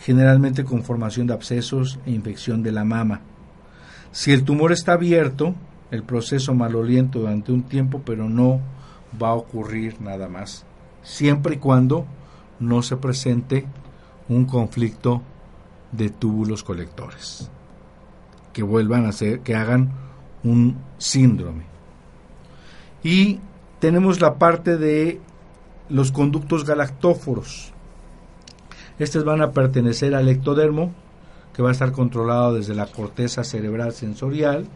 generalmente 0.01 0.65
con 0.65 0.83
formación 0.83 1.27
de 1.27 1.35
abscesos 1.35 1.99
e 2.07 2.13
infección 2.13 2.63
de 2.63 2.73
la 2.73 2.85
mama. 2.85 3.21
Si 4.13 4.33
el 4.33 4.45
tumor 4.45 4.73
está 4.73 4.95
abierto, 4.95 5.55
el 5.91 6.05
proceso 6.05 6.55
maloliento 6.55 7.19
durante 7.19 7.53
un 7.53 7.65
tiempo, 7.65 8.01
pero 8.05 8.29
no 8.29 8.61
va 9.21 9.31
a 9.31 9.35
ocurrir 9.35 10.01
nada 10.01 10.29
más, 10.29 10.65
siempre 11.03 11.57
y 11.57 11.59
cuando 11.59 12.07
no 12.61 12.83
se 12.83 12.97
presente 12.97 13.67
un 14.29 14.45
conflicto 14.45 15.23
de 15.93 16.09
túbulos 16.09 16.63
colectores, 16.63 17.51
que 18.53 18.63
vuelvan 18.63 19.07
a 19.07 19.13
ser, 19.13 19.41
que 19.41 19.55
hagan 19.55 20.08
un 20.45 20.77
síndrome. 20.99 21.65
Y 23.03 23.41
tenemos 23.79 24.21
la 24.21 24.39
parte 24.39 24.77
de 24.77 25.21
los 25.89 26.13
conductos 26.13 26.65
galactóforos. 26.65 27.73
Estos 28.99 29.25
van 29.25 29.41
a 29.41 29.53
pertenecer 29.53 30.15
al 30.15 30.29
ectodermo, 30.29 30.93
que 31.53 31.63
va 31.63 31.71
a 31.71 31.73
estar 31.73 31.93
controlado 31.93 32.55
desde 32.55 32.75
la 32.75 32.87
corteza 32.87 33.45
cerebral 33.45 33.93
sensorial. 33.93 34.67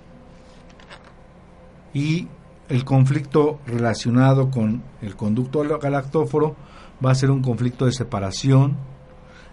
Y 1.94 2.28
el 2.68 2.84
conflicto 2.84 3.60
relacionado 3.66 4.50
con 4.50 4.82
el 5.02 5.14
conducto 5.16 5.62
galactóforo 5.78 6.56
va 7.04 7.10
a 7.10 7.14
ser 7.14 7.30
un 7.30 7.42
conflicto 7.42 7.86
de 7.86 7.92
separación, 7.92 8.76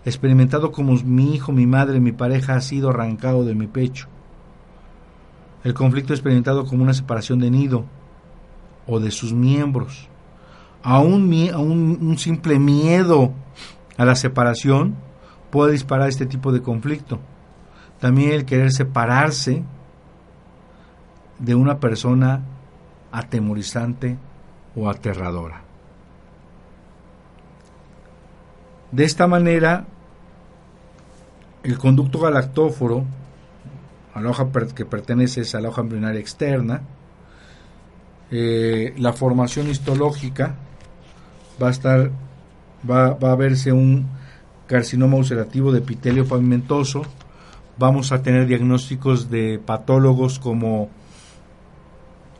experimentado 0.05 0.71
como 0.71 0.93
mi 1.03 1.35
hijo, 1.35 1.51
mi 1.51 1.65
madre, 1.65 1.99
mi 1.99 2.11
pareja 2.11 2.55
ha 2.55 2.61
sido 2.61 2.89
arrancado 2.89 3.43
de 3.43 3.55
mi 3.55 3.67
pecho. 3.67 4.07
El 5.63 5.73
conflicto 5.73 6.13
experimentado 6.13 6.65
como 6.65 6.83
una 6.83 6.93
separación 6.93 7.39
de 7.39 7.51
nido 7.51 7.85
o 8.87 8.99
de 8.99 9.11
sus 9.11 9.33
miembros. 9.33 10.07
Aún, 10.81 11.31
un, 11.55 11.97
un 12.01 12.17
simple 12.17 12.59
miedo 12.59 13.33
a 13.97 14.05
la 14.05 14.15
separación 14.15 14.95
puede 15.49 15.73
disparar 15.73 16.07
este 16.07 16.25
tipo 16.25 16.51
de 16.51 16.61
conflicto. 16.61 17.19
También 17.99 18.31
el 18.31 18.45
querer 18.45 18.71
separarse 18.71 19.63
de 21.39 21.55
una 21.55 21.79
persona 21.79 22.43
atemorizante 23.11 24.17
o 24.75 24.89
aterradora. 24.89 25.61
De 28.91 29.03
esta 29.03 29.27
manera, 29.27 29.85
el 31.63 31.77
conducto 31.77 32.19
galactóforo 32.19 33.05
a 34.13 34.21
la 34.21 34.29
hoja 34.29 34.47
que 34.75 34.85
pertenece 34.85 35.43
a 35.55 35.61
la 35.61 35.69
hoja 35.69 35.81
embrionaria 35.81 36.19
externa. 36.19 36.81
Eh, 38.31 38.93
la 38.97 39.13
formación 39.13 39.69
histológica 39.69 40.55
va 41.61 41.67
a 41.67 41.71
estar, 41.71 42.11
va, 42.89 43.07
a 43.07 43.35
verse 43.35 43.71
un 43.71 44.07
carcinoma 44.67 45.17
ulcerativo 45.17 45.71
de 45.71 45.79
epitelio 45.79 46.27
pavimentoso. 46.27 47.03
Vamos 47.77 48.11
a 48.11 48.21
tener 48.21 48.45
diagnósticos 48.45 49.29
de 49.29 49.59
patólogos 49.63 50.37
como 50.37 50.89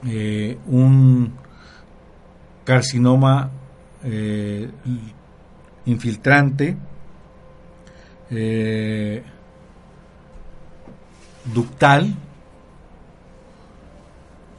eh, 0.05 0.57
un 0.67 1.33
carcinoma 2.65 3.49
eh, 4.03 4.69
infiltrante, 5.85 6.77
ductal 11.45 12.15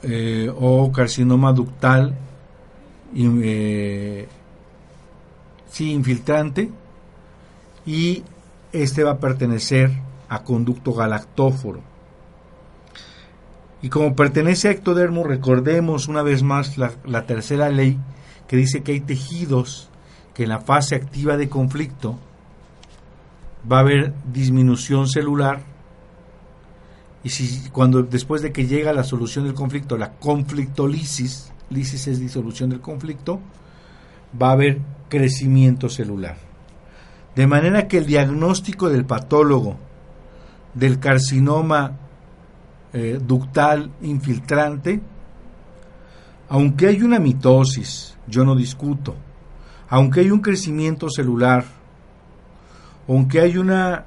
eh, 0.03 0.51
o 0.55 0.91
carcinoma 0.93 1.53
ductal 1.53 2.15
eh, 3.15 4.29
infiltrante 5.79 6.71
y 7.87 8.23
este 8.73 9.05
va 9.05 9.13
a 9.13 9.19
pertenecer 9.19 9.91
a 10.29 10.43
conducto 10.43 10.93
galactóforo. 10.93 11.81
Y 13.83 13.89
como 13.89 14.15
pertenece 14.15 14.69
a 14.69 14.73
ectodermo, 14.73 15.25
recordemos 15.25 16.07
una 16.07 16.23
vez 16.23 16.43
más 16.43 16.77
la 16.77 17.27
tercera 17.27 17.71
ley 17.71 17.99
que 18.47 18.57
dice 18.57 18.83
que 18.83 18.93
hay 18.93 19.01
tejidos 19.01 19.89
que 20.35 20.43
en 20.43 20.51
la 20.51 20.61
fase 20.61 20.95
activa 20.95 21.37
de 21.37 21.49
conflicto 21.49 22.19
va 23.71 23.79
a 23.79 23.81
haber 23.81 24.13
disminución 24.33 25.09
celular 25.09 25.70
y 27.23 27.29
si 27.29 27.69
cuando 27.71 28.03
después 28.03 28.43
de 28.43 28.53
que 28.53 28.67
llega 28.67 28.93
la 28.93 29.05
solución 29.05 29.45
del 29.45 29.55
conflicto, 29.55 29.99
la 29.99 30.13
conflictolisis, 30.13 31.53
lisis 31.69 32.07
es 32.07 32.19
disolución 32.19 32.71
del 32.71 32.81
conflicto, 32.81 33.41
va 34.41 34.49
a 34.49 34.53
haber 34.53 34.81
crecimiento 35.09 35.89
celular. 35.89 36.37
De 37.35 37.47
manera 37.47 37.89
que 37.89 37.99
el 37.99 38.07
diagnóstico 38.07 38.89
del 38.89 39.05
patólogo 39.05 39.77
del 40.75 40.99
carcinoma 40.99 41.99
eh, 42.93 43.21
ductal 43.25 43.91
infiltrante, 44.03 45.01
aunque 46.49 46.89
hay 46.89 47.03
una 47.03 47.19
mitosis, 47.19 48.17
yo 48.27 48.45
no 48.45 48.57
discuto, 48.57 49.15
aunque 49.89 50.21
hay 50.21 50.31
un 50.31 50.41
crecimiento 50.41 51.11
celular, 51.11 51.65
aunque 53.07 53.41
hay 53.41 53.59
una 53.59 54.05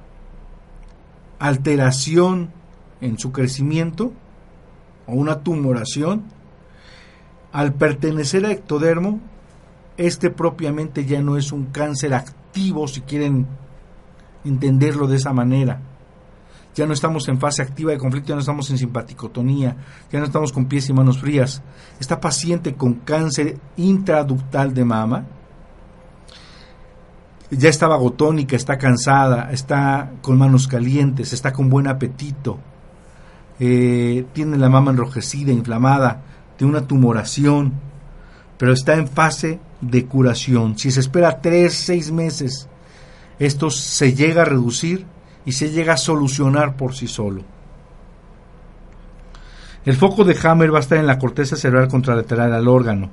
alteración 1.40 2.52
en 3.04 3.20
su 3.20 3.32
crecimiento 3.32 4.14
o 5.06 5.14
una 5.14 5.42
tumoración, 5.42 6.24
al 7.52 7.74
pertenecer 7.74 8.46
a 8.46 8.52
ectodermo, 8.52 9.20
este 9.98 10.30
propiamente 10.30 11.06
ya 11.06 11.22
no 11.22 11.38
es 11.38 11.52
un 11.52 11.66
cáncer 11.66 12.14
activo, 12.14 12.88
si 12.88 13.02
quieren 13.02 13.46
entenderlo 14.44 15.08
de 15.08 15.18
esa 15.18 15.34
manera. 15.34 15.82
Ya 16.74 16.88
no 16.88 16.94
estamos 16.94 17.28
en 17.28 17.40
fase 17.40 17.62
activa 17.62 17.92
de 17.92 18.00
conflicto, 18.00 18.30
ya 18.30 18.36
no 18.36 18.42
estamos 18.42 18.72
en 18.72 18.80
simpaticotonía, 18.80 19.76
ya 20.12 20.20
no 20.20 20.26
estamos 20.26 20.52
con 20.52 20.66
pies 20.66 20.90
y 20.90 20.94
manos 20.94 21.20
frías. 21.20 21.62
Esta 22.00 22.20
paciente 22.20 22.74
con 22.74 22.96
cáncer 22.96 23.60
intraductal 23.78 24.74
de 24.74 24.86
mama 24.86 25.26
ya 27.52 27.70
estaba 27.70 27.98
gotónica, 27.98 28.56
está 28.56 28.78
cansada, 28.78 29.52
está 29.52 30.14
con 30.22 30.38
manos 30.38 30.68
calientes, 30.68 31.34
está 31.34 31.54
con 31.54 31.70
buen 31.70 31.88
apetito, 31.88 32.60
eh, 33.66 34.26
tiene 34.34 34.58
la 34.58 34.68
mama 34.68 34.92
enrojecida, 34.92 35.54
inflamada, 35.54 36.22
tiene 36.58 36.72
una 36.72 36.86
tumoración, 36.86 37.72
pero 38.58 38.74
está 38.74 38.96
en 38.96 39.08
fase 39.08 39.62
de 39.80 40.06
curación. 40.06 40.78
Si 40.78 40.92
se 40.92 41.00
espera 41.00 41.40
tres, 41.40 41.74
seis 41.74 42.12
meses, 42.12 42.68
esto 43.40 43.70
se 43.70 44.14
llega 44.14 44.42
a 44.42 44.46
reducir 44.46 45.06
y 45.46 45.54
se 45.54 45.70
llega 45.70 45.94
a 45.94 45.98
solucionar 45.98 46.76
por 46.76 46.94
sí 46.94 47.08
solo. 47.08 47.46
El 49.86 49.96
foco 49.96 50.26
de 50.26 50.38
Hammer 50.44 50.74
va 50.74 50.80
a 50.80 50.82
estar 50.82 50.98
en 50.98 51.08
la 51.08 51.18
corteza 51.18 51.56
cerebral 51.56 51.88
contralateral 51.88 52.52
al 52.52 52.68
órgano. 52.68 53.12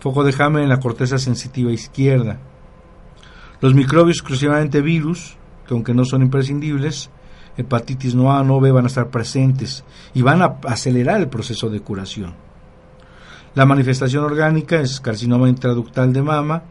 Foco 0.00 0.24
de 0.24 0.34
Hammer 0.42 0.62
en 0.62 0.70
la 0.70 0.80
corteza 0.80 1.18
sensitiva 1.18 1.70
izquierda. 1.70 2.38
Los 3.60 3.74
microbios 3.74 4.16
exclusivamente 4.16 4.80
virus, 4.80 5.36
que 5.66 5.74
aunque 5.74 5.92
no 5.92 6.06
son 6.06 6.22
imprescindibles, 6.22 7.10
hepatitis 7.58 8.14
no 8.14 8.32
A, 8.32 8.42
no 8.42 8.60
B 8.60 8.70
van 8.72 8.84
a 8.84 8.88
estar 8.88 9.10
presentes 9.10 9.84
y 10.14 10.22
van 10.22 10.40
a 10.40 10.56
acelerar 10.64 11.20
el 11.20 11.28
proceso 11.28 11.68
de 11.68 11.80
curación. 11.80 12.34
La 13.54 13.66
manifestación 13.66 14.24
orgánica 14.24 14.80
es 14.80 15.00
carcinoma 15.00 15.48
intraductal 15.48 16.12
de 16.12 16.22
mama 16.22 16.62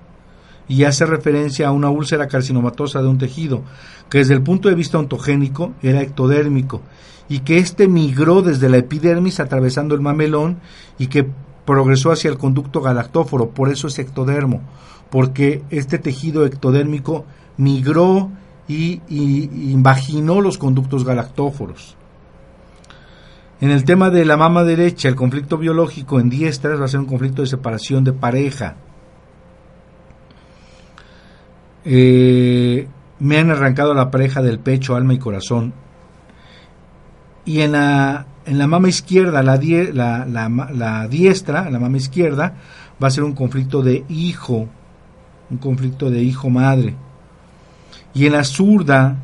y 0.69 0.85
hace 0.85 1.05
referencia 1.05 1.67
a 1.67 1.71
una 1.71 1.89
úlcera 1.89 2.27
carcinomatosa 2.27 3.01
de 3.01 3.07
un 3.07 3.17
tejido 3.17 3.63
que 4.09 4.19
desde 4.19 4.33
el 4.33 4.41
punto 4.41 4.69
de 4.69 4.75
vista 4.75 4.97
ontogénico 4.97 5.73
era 5.81 6.01
ectodérmico 6.01 6.81
y 7.29 7.39
que 7.39 7.57
éste 7.57 7.87
migró 7.87 8.41
desde 8.41 8.69
la 8.69 8.77
epidermis 8.77 9.39
atravesando 9.39 9.95
el 9.95 10.01
mamelón 10.01 10.59
y 10.97 11.07
que 11.07 11.27
progresó 11.65 12.11
hacia 12.11 12.29
el 12.29 12.37
conducto 12.37 12.81
galactóforo, 12.81 13.49
por 13.49 13.69
eso 13.69 13.87
es 13.87 13.99
ectodermo, 13.99 14.61
porque 15.09 15.63
este 15.69 15.99
tejido 15.99 16.45
ectodérmico 16.45 17.25
migró 17.57 18.31
y, 18.67 19.01
y 19.07 19.71
invaginó 19.71 20.41
los 20.41 20.57
conductos 20.57 21.05
galactóforos. 21.05 21.97
En 23.59 23.71
el 23.71 23.85
tema 23.85 24.11
de 24.11 24.23
la 24.23 24.37
mama 24.37 24.63
derecha, 24.63 25.09
el 25.09 25.15
conflicto 25.15 25.57
biológico 25.57 26.19
en 26.19 26.29
diestras 26.29 26.79
va 26.79 26.85
a 26.85 26.89
ser 26.89 26.99
un 26.99 27.07
conflicto 27.07 27.41
de 27.41 27.47
separación 27.47 28.03
de 28.03 28.13
pareja. 28.13 28.75
Eh, 31.83 32.87
me 33.19 33.37
han 33.39 33.49
arrancado 33.49 33.95
la 33.95 34.11
pareja 34.11 34.43
del 34.43 34.59
pecho, 34.59 34.95
alma 34.95 35.15
y 35.15 35.19
corazón. 35.19 35.73
Y 37.45 37.61
en 37.61 37.71
la, 37.71 38.27
en 38.45 38.59
la 38.59 38.67
mama 38.67 38.89
izquierda, 38.89 39.41
la, 39.41 39.55
la, 39.55 40.69
la, 40.73 41.07
diestra, 41.07 41.71
la 41.71 41.79
mama 41.79 41.97
izquierda, 41.97 42.55
va 43.01 43.07
a 43.07 43.11
ser 43.11 43.23
un 43.23 43.33
conflicto 43.33 43.81
de 43.81 44.05
hijo, 44.07 44.67
un 45.49 45.57
conflicto 45.57 46.11
de 46.11 46.21
hijo-madre. 46.21 46.95
Y 48.17 48.25
en 48.25 48.33
la 48.33 48.43
zurda, 48.43 49.15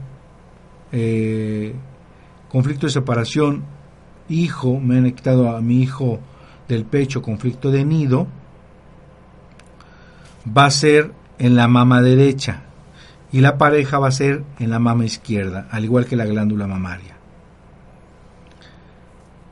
eh, 0.91 1.74
conflicto 2.48 2.86
de 2.86 2.94
separación, 2.94 3.64
hijo, 4.30 4.80
me 4.80 4.98
han 4.98 5.12
quitado 5.14 5.50
a 5.50 5.62
mi 5.62 5.82
hijo 5.82 6.20
del 6.68 6.86
pecho, 6.86 7.24
conflicto 7.24 7.72
de 7.72 7.86
nido, 7.86 8.28
va 10.46 10.66
a 10.66 10.70
ser 10.70 11.12
en 11.39 11.56
la 11.56 11.68
mama 11.68 12.04
derecha 12.04 12.66
y 13.32 13.41
la 13.41 13.58
pareja 13.58 13.98
va 13.98 14.10
a 14.10 14.12
ser 14.12 14.44
en 14.60 14.70
la 14.70 14.78
mama 14.78 15.06
izquierda, 15.06 15.68
al 15.72 15.86
igual 15.86 16.06
que 16.06 16.16
la 16.16 16.28
glándula 16.28 16.68
mamaria. 16.68 17.18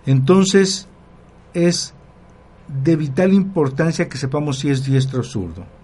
Entonces 0.05 0.87
es 1.55 1.95
de 2.67 2.95
vital 2.95 3.33
importancia 3.33 4.07
que 4.07 4.19
sepamos 4.19 4.59
si 4.59 4.69
es 4.69 4.85
diestro 4.85 5.21
o 5.21 5.23
zurdo. 5.23 5.80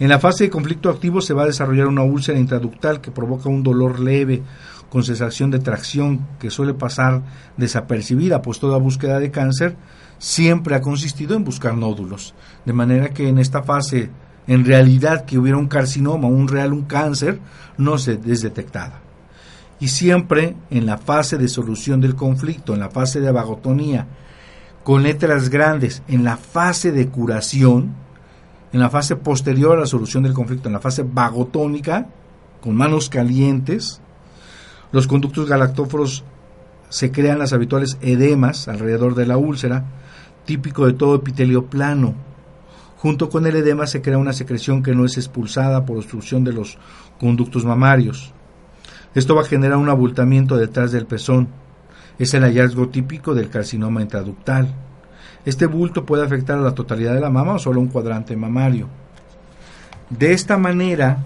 En 0.00 0.08
la 0.08 0.18
fase 0.18 0.44
de 0.44 0.50
conflicto 0.50 0.88
activo 0.88 1.20
se 1.20 1.34
va 1.34 1.42
a 1.42 1.46
desarrollar 1.46 1.86
una 1.86 2.02
úlcera 2.02 2.38
intraductal 2.38 3.02
que 3.02 3.10
provoca 3.10 3.50
un 3.50 3.62
dolor 3.62 4.00
leve 4.00 4.42
con 4.88 5.04
sensación 5.04 5.50
de 5.50 5.58
tracción 5.58 6.26
que 6.38 6.50
suele 6.50 6.72
pasar 6.72 7.22
desapercibida, 7.58 8.40
pues 8.40 8.58
toda 8.58 8.78
búsqueda 8.78 9.18
de 9.18 9.30
cáncer 9.30 9.76
siempre 10.16 10.74
ha 10.74 10.80
consistido 10.80 11.36
en 11.36 11.44
buscar 11.44 11.76
nódulos. 11.76 12.34
De 12.64 12.72
manera 12.72 13.10
que 13.10 13.28
en 13.28 13.38
esta 13.38 13.62
fase, 13.62 14.08
en 14.46 14.64
realidad 14.64 15.26
que 15.26 15.38
hubiera 15.38 15.58
un 15.58 15.68
carcinoma, 15.68 16.28
un 16.28 16.48
real 16.48 16.72
un 16.72 16.84
cáncer, 16.84 17.38
no 17.76 17.98
se 17.98 18.18
es 18.26 18.40
detectada. 18.40 19.02
Y 19.80 19.88
siempre 19.88 20.56
en 20.70 20.86
la 20.86 20.96
fase 20.96 21.36
de 21.36 21.48
solución 21.48 22.00
del 22.00 22.14
conflicto, 22.14 22.72
en 22.72 22.80
la 22.80 22.88
fase 22.88 23.20
de 23.20 23.30
vagotonía, 23.30 24.06
con 24.82 25.02
letras 25.02 25.50
grandes, 25.50 26.02
en 26.08 26.24
la 26.24 26.38
fase 26.38 26.90
de 26.90 27.08
curación, 27.08 27.94
en 28.72 28.80
la 28.80 28.90
fase 28.90 29.16
posterior 29.16 29.76
a 29.76 29.80
la 29.80 29.86
solución 29.86 30.22
del 30.22 30.32
conflicto, 30.32 30.68
en 30.68 30.74
la 30.74 30.80
fase 30.80 31.02
vagotónica, 31.02 32.08
con 32.60 32.76
manos 32.76 33.08
calientes, 33.08 34.00
los 34.92 35.06
conductos 35.06 35.48
galactóforos 35.48 36.24
se 36.88 37.12
crean 37.12 37.38
las 37.38 37.52
habituales 37.52 37.96
edemas 38.00 38.68
alrededor 38.68 39.14
de 39.14 39.26
la 39.26 39.36
úlcera, 39.36 39.84
típico 40.44 40.86
de 40.86 40.92
todo 40.92 41.14
epitelio 41.14 41.66
plano. 41.66 42.14
Junto 42.96 43.30
con 43.30 43.46
el 43.46 43.56
edema 43.56 43.86
se 43.86 44.02
crea 44.02 44.18
una 44.18 44.32
secreción 44.32 44.82
que 44.82 44.94
no 44.94 45.04
es 45.04 45.16
expulsada 45.16 45.86
por 45.86 45.96
obstrucción 45.96 46.44
de 46.44 46.52
los 46.52 46.78
conductos 47.18 47.64
mamarios. 47.64 48.34
Esto 49.14 49.34
va 49.34 49.42
a 49.42 49.46
generar 49.46 49.78
un 49.78 49.88
abultamiento 49.88 50.56
detrás 50.56 50.92
del 50.92 51.06
pezón. 51.06 51.48
Es 52.18 52.34
el 52.34 52.42
hallazgo 52.42 52.88
típico 52.88 53.34
del 53.34 53.48
carcinoma 53.48 54.02
intraductal. 54.02 54.74
Este 55.44 55.66
bulto 55.66 56.04
puede 56.04 56.24
afectar 56.24 56.58
a 56.58 56.62
la 56.62 56.74
totalidad 56.74 57.14
de 57.14 57.20
la 57.20 57.30
mama 57.30 57.54
o 57.54 57.58
solo 57.58 57.80
un 57.80 57.88
cuadrante 57.88 58.36
mamario. 58.36 58.88
De 60.10 60.32
esta 60.32 60.58
manera, 60.58 61.24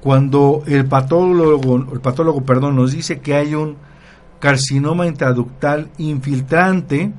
cuando 0.00 0.62
el 0.66 0.86
patólogo, 0.86 1.76
el 1.92 2.00
patólogo 2.00 2.42
perdón, 2.42 2.76
nos 2.76 2.92
dice 2.92 3.20
que 3.20 3.34
hay 3.34 3.54
un 3.54 3.76
carcinoma 4.38 5.06
intraductal 5.06 5.90
infiltrante, 5.98 7.12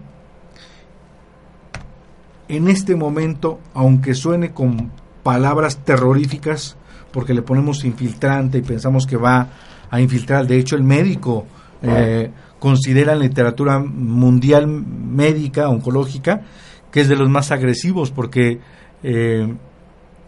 en 2.48 2.68
este 2.68 2.96
momento, 2.98 3.60
aunque 3.74 4.14
suene 4.14 4.52
con 4.52 4.92
palabras 5.24 5.78
terroríficas, 5.78 6.76
porque 7.14 7.34
le 7.34 7.44
ponemos 7.44 7.86
infiltrante 7.86 8.58
y 8.58 8.62
pensamos 8.62 9.06
que 9.06 9.16
va 9.16 9.48
a 9.90 10.02
infiltrar, 10.02 10.48
de 10.48 10.58
hecho 10.58 10.76
el 10.76 10.84
médico 10.84 11.46
eh, 11.82 12.30
considera 12.62 13.14
en 13.14 13.20
la 13.20 13.26
literatura 13.26 13.80
mundial 13.80 14.68
médica, 14.68 15.68
oncológica, 15.68 16.44
que 16.92 17.02
es 17.02 17.10
de 17.10 17.16
los 17.16 17.28
más 17.28 17.52
agresivos, 17.52 18.12
porque 18.12 18.60
eh, 19.02 19.52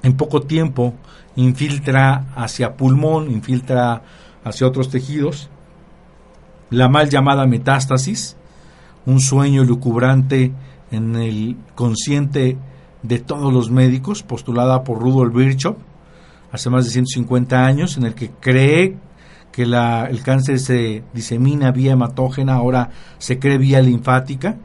en 0.01 0.17
poco 0.17 0.41
tiempo 0.41 0.95
infiltra 1.35 2.25
hacia 2.35 2.75
pulmón, 2.75 3.29
infiltra 3.29 4.01
hacia 4.43 4.65
otros 4.65 4.89
tejidos. 4.89 5.51
La 6.71 6.89
mal 6.89 7.07
llamada 7.07 7.45
metástasis, 7.45 8.35
un 9.05 9.19
sueño 9.19 9.63
lucubrante 9.63 10.51
en 10.89 11.15
el 11.15 11.55
consciente 11.75 12.57
de 13.03 13.19
todos 13.19 13.53
los 13.53 13.69
médicos, 13.69 14.23
postulada 14.23 14.83
por 14.83 14.99
Rudolf 14.99 15.35
Virchow 15.35 15.77
hace 16.51 16.69
más 16.71 16.85
de 16.85 16.91
150 16.91 17.63
años, 17.63 17.95
en 17.97 18.05
el 18.05 18.15
que 18.15 18.31
cree 18.39 18.95
que 19.53 19.65
la, 19.67 20.07
el 20.07 20.23
cáncer 20.23 20.59
se 20.59 21.03
disemina 21.13 21.71
vía 21.71 21.93
hematógena, 21.93 22.55
ahora 22.55 22.89
se 23.19 23.39
cree 23.39 23.59
vía 23.59 23.81
linfática, 23.81 24.57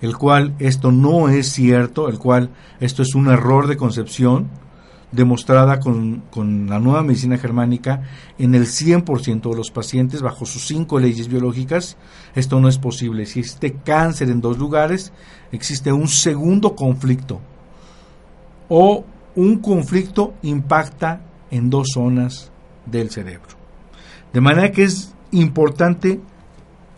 el 0.00 0.16
cual 0.16 0.54
esto 0.58 0.90
no 0.90 1.28
es 1.28 1.52
cierto, 1.52 2.08
el 2.08 2.18
cual 2.18 2.50
esto 2.80 3.02
es 3.02 3.14
un 3.14 3.28
error 3.28 3.68
de 3.68 3.76
concepción, 3.76 4.48
demostrada 5.12 5.78
con, 5.78 6.22
con, 6.30 6.68
la 6.68 6.80
nueva 6.80 7.02
medicina 7.02 7.38
germánica 7.38 8.02
en 8.38 8.54
el 8.54 8.66
100% 8.66 9.50
de 9.50 9.56
los 9.56 9.70
pacientes 9.70 10.22
bajo 10.22 10.46
sus 10.46 10.66
cinco 10.66 10.98
leyes 10.98 11.28
biológicas. 11.28 11.96
Esto 12.34 12.58
no 12.58 12.68
es 12.68 12.78
posible. 12.78 13.26
Si 13.26 13.40
existe 13.40 13.74
cáncer 13.84 14.30
en 14.30 14.40
dos 14.40 14.58
lugares, 14.58 15.12
existe 15.52 15.92
un 15.92 16.08
segundo 16.08 16.74
conflicto 16.74 17.40
o 18.68 19.04
un 19.36 19.58
conflicto 19.58 20.34
impacta 20.42 21.20
en 21.50 21.70
dos 21.70 21.88
zonas 21.92 22.50
del 22.86 23.10
cerebro. 23.10 23.53
De 24.34 24.40
manera 24.40 24.72
que 24.72 24.82
es 24.82 25.14
importante 25.30 26.20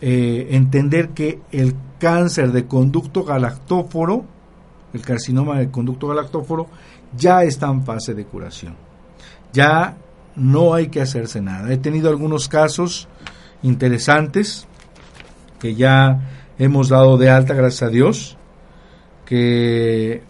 eh, 0.01 0.47
entender 0.49 1.09
que 1.09 1.39
el 1.51 1.75
cáncer 1.99 2.51
de 2.51 2.65
conducto 2.65 3.23
galactóforo, 3.23 4.25
el 4.91 5.01
carcinoma 5.01 5.59
del 5.59 5.69
conducto 5.69 6.07
galactóforo, 6.07 6.65
ya 7.15 7.43
está 7.43 7.67
en 7.67 7.85
fase 7.85 8.15
de 8.15 8.25
curación. 8.25 8.75
Ya 9.53 9.97
no 10.35 10.73
hay 10.73 10.87
que 10.87 10.99
hacerse 10.99 11.39
nada. 11.39 11.71
He 11.71 11.77
tenido 11.77 12.09
algunos 12.09 12.49
casos 12.49 13.07
interesantes 13.61 14.67
que 15.59 15.75
ya 15.75 16.19
hemos 16.57 16.89
dado 16.89 17.19
de 17.19 17.29
alta, 17.29 17.53
gracias 17.53 17.83
a 17.83 17.89
Dios, 17.89 18.35
que, 19.25 20.23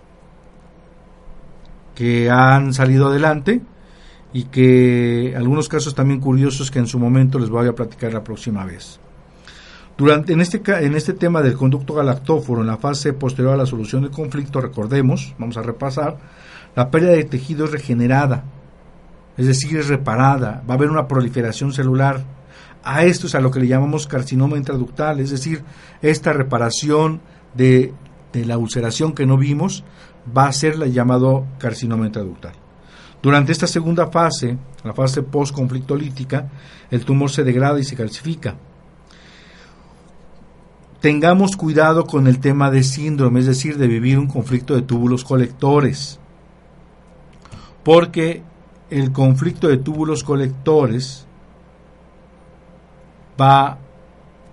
que 1.96 2.30
han 2.30 2.74
salido 2.74 3.08
adelante 3.08 3.62
y 4.34 4.44
que 4.46 5.34
algunos 5.36 5.70
casos 5.70 5.96
también 5.96 6.20
curiosos 6.20 6.70
que 6.70 6.80
en 6.80 6.88
su 6.88 7.00
momento 7.00 7.40
les 7.40 7.50
voy 7.50 7.68
a 7.68 7.74
platicar 7.74 8.14
la 8.14 8.24
próxima 8.24 8.66
vez. 8.66 9.00
Durante, 9.98 10.34
en, 10.34 10.42
este, 10.42 10.62
en 10.86 10.96
este 10.96 11.14
tema 11.14 11.42
del 11.42 11.56
conducto 11.56 11.96
galactóforo, 11.96 12.62
en 12.62 12.68
la 12.68 12.78
fase 12.78 13.14
posterior 13.14 13.54
a 13.54 13.58
la 13.58 13.66
solución 13.66 14.04
del 14.04 14.12
conflicto, 14.12 14.62
recordemos, 14.62 15.34
vamos 15.40 15.58
a 15.58 15.64
repasar, 15.64 16.18
la 16.76 16.92
pérdida 16.92 17.14
de 17.14 17.24
tejido 17.24 17.66
es 17.66 17.72
regenerada, 17.72 18.44
es 19.38 19.48
decir, 19.48 19.78
es 19.78 19.88
reparada, 19.88 20.64
va 20.70 20.76
a 20.76 20.78
haber 20.78 20.92
una 20.92 21.08
proliferación 21.08 21.74
celular. 21.74 22.24
A 22.84 23.04
esto 23.06 23.28
es 23.28 23.36
a 23.36 23.42
lo 23.42 23.52
que 23.52 23.60
le 23.60 23.68
llamamos 23.68 24.08
carcinoma 24.08 24.58
intraductal, 24.58 25.20
es 25.20 25.32
decir, 25.32 25.64
esta 26.02 26.32
reparación 26.32 27.22
de, 27.56 27.94
de 28.34 28.46
la 28.46 28.58
ulceración 28.58 29.14
que 29.14 29.26
no 29.26 29.38
vimos 29.38 29.84
va 30.36 30.48
a 30.48 30.54
ser 30.54 30.78
la 30.78 30.86
llamado 30.86 31.46
carcinoma 31.58 32.06
intraductal. 32.06 32.54
Durante 33.22 33.52
esta 33.52 33.68
segunda 33.68 34.08
fase, 34.08 34.58
la 34.84 34.94
fase 34.94 35.24
post-conflictolítica, 35.24 36.50
el 36.92 37.04
tumor 37.04 37.30
se 37.30 37.44
degrada 37.44 37.80
y 37.80 37.84
se 37.84 37.96
calcifica. 37.96 38.56
Tengamos 41.02 41.56
cuidado 41.56 42.06
con 42.06 42.28
el 42.28 42.40
tema 42.40 42.72
de 42.72 42.84
síndrome, 42.84 43.40
es 43.42 43.46
decir, 43.48 43.78
de 43.78 43.88
vivir 43.88 44.18
un 44.18 44.28
conflicto 44.28 44.76
de 44.76 44.82
túbulos 44.82 45.24
colectores 45.24 46.20
porque 47.88 48.44
el 48.90 49.14
conflicto 49.14 49.70
de 49.70 49.78
túbulos 49.78 50.22
colectores 50.22 51.26
va, 53.40 53.78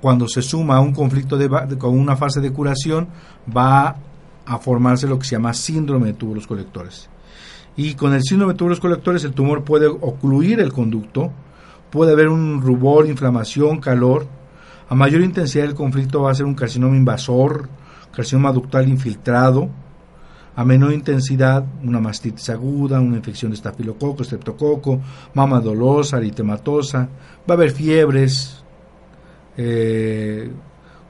cuando 0.01 0.29
se 0.29 0.41
suma 0.41 0.77
a 0.77 0.81
un 0.81 0.93
conflicto 0.93 1.37
de, 1.37 1.49
con 1.77 1.99
una 1.99 2.15
fase 2.15 2.41
de 2.41 2.53
curación, 2.53 3.09
va 3.45 3.97
a 4.47 4.59
formarse 4.59 5.09
lo 5.09 5.19
que 5.19 5.25
se 5.25 5.35
llama 5.35 5.53
síndrome 5.53 6.07
de 6.07 6.13
túbulos 6.13 6.47
colectores. 6.47 7.11
Y 7.77 7.95
con 7.95 8.15
el 8.15 8.23
síndrome 8.23 8.53
de 8.53 8.59
túbulos 8.59 8.81
colectores 8.81 9.25
el 9.25 9.33
tumor 9.33 9.65
puede 9.65 9.87
ocluir 9.87 10.61
el 10.61 10.73
conducto, 10.73 11.33
puede 11.91 12.13
haber 12.13 12.29
un 12.29 12.61
rubor, 12.63 13.07
inflamación, 13.07 13.81
calor. 13.81 14.27
A 14.89 14.95
mayor 14.95 15.23
intensidad 15.23 15.65
del 15.65 15.75
conflicto 15.75 16.23
va 16.23 16.31
a 16.31 16.35
ser 16.35 16.47
un 16.47 16.55
carcinoma 16.55 16.97
invasor, 16.97 17.69
carcinoma 18.15 18.53
ductal 18.53 18.89
infiltrado, 18.89 19.69
a 20.57 20.65
menor 20.65 20.93
intensidad, 20.93 21.65
una 21.83 21.99
mastitis 21.99 22.49
aguda, 22.51 23.01
una 23.01 23.17
infección 23.17 23.51
de 23.51 23.57
estafilococo, 23.57 24.23
estreptococo, 24.23 25.01
mama 25.35 25.61
dolosa, 25.61 26.19
eritematosa, 26.19 27.09
va 27.49 27.55
a 27.55 27.57
haber 27.57 27.73
fiebres, 27.73 28.63
eh, 29.57 30.51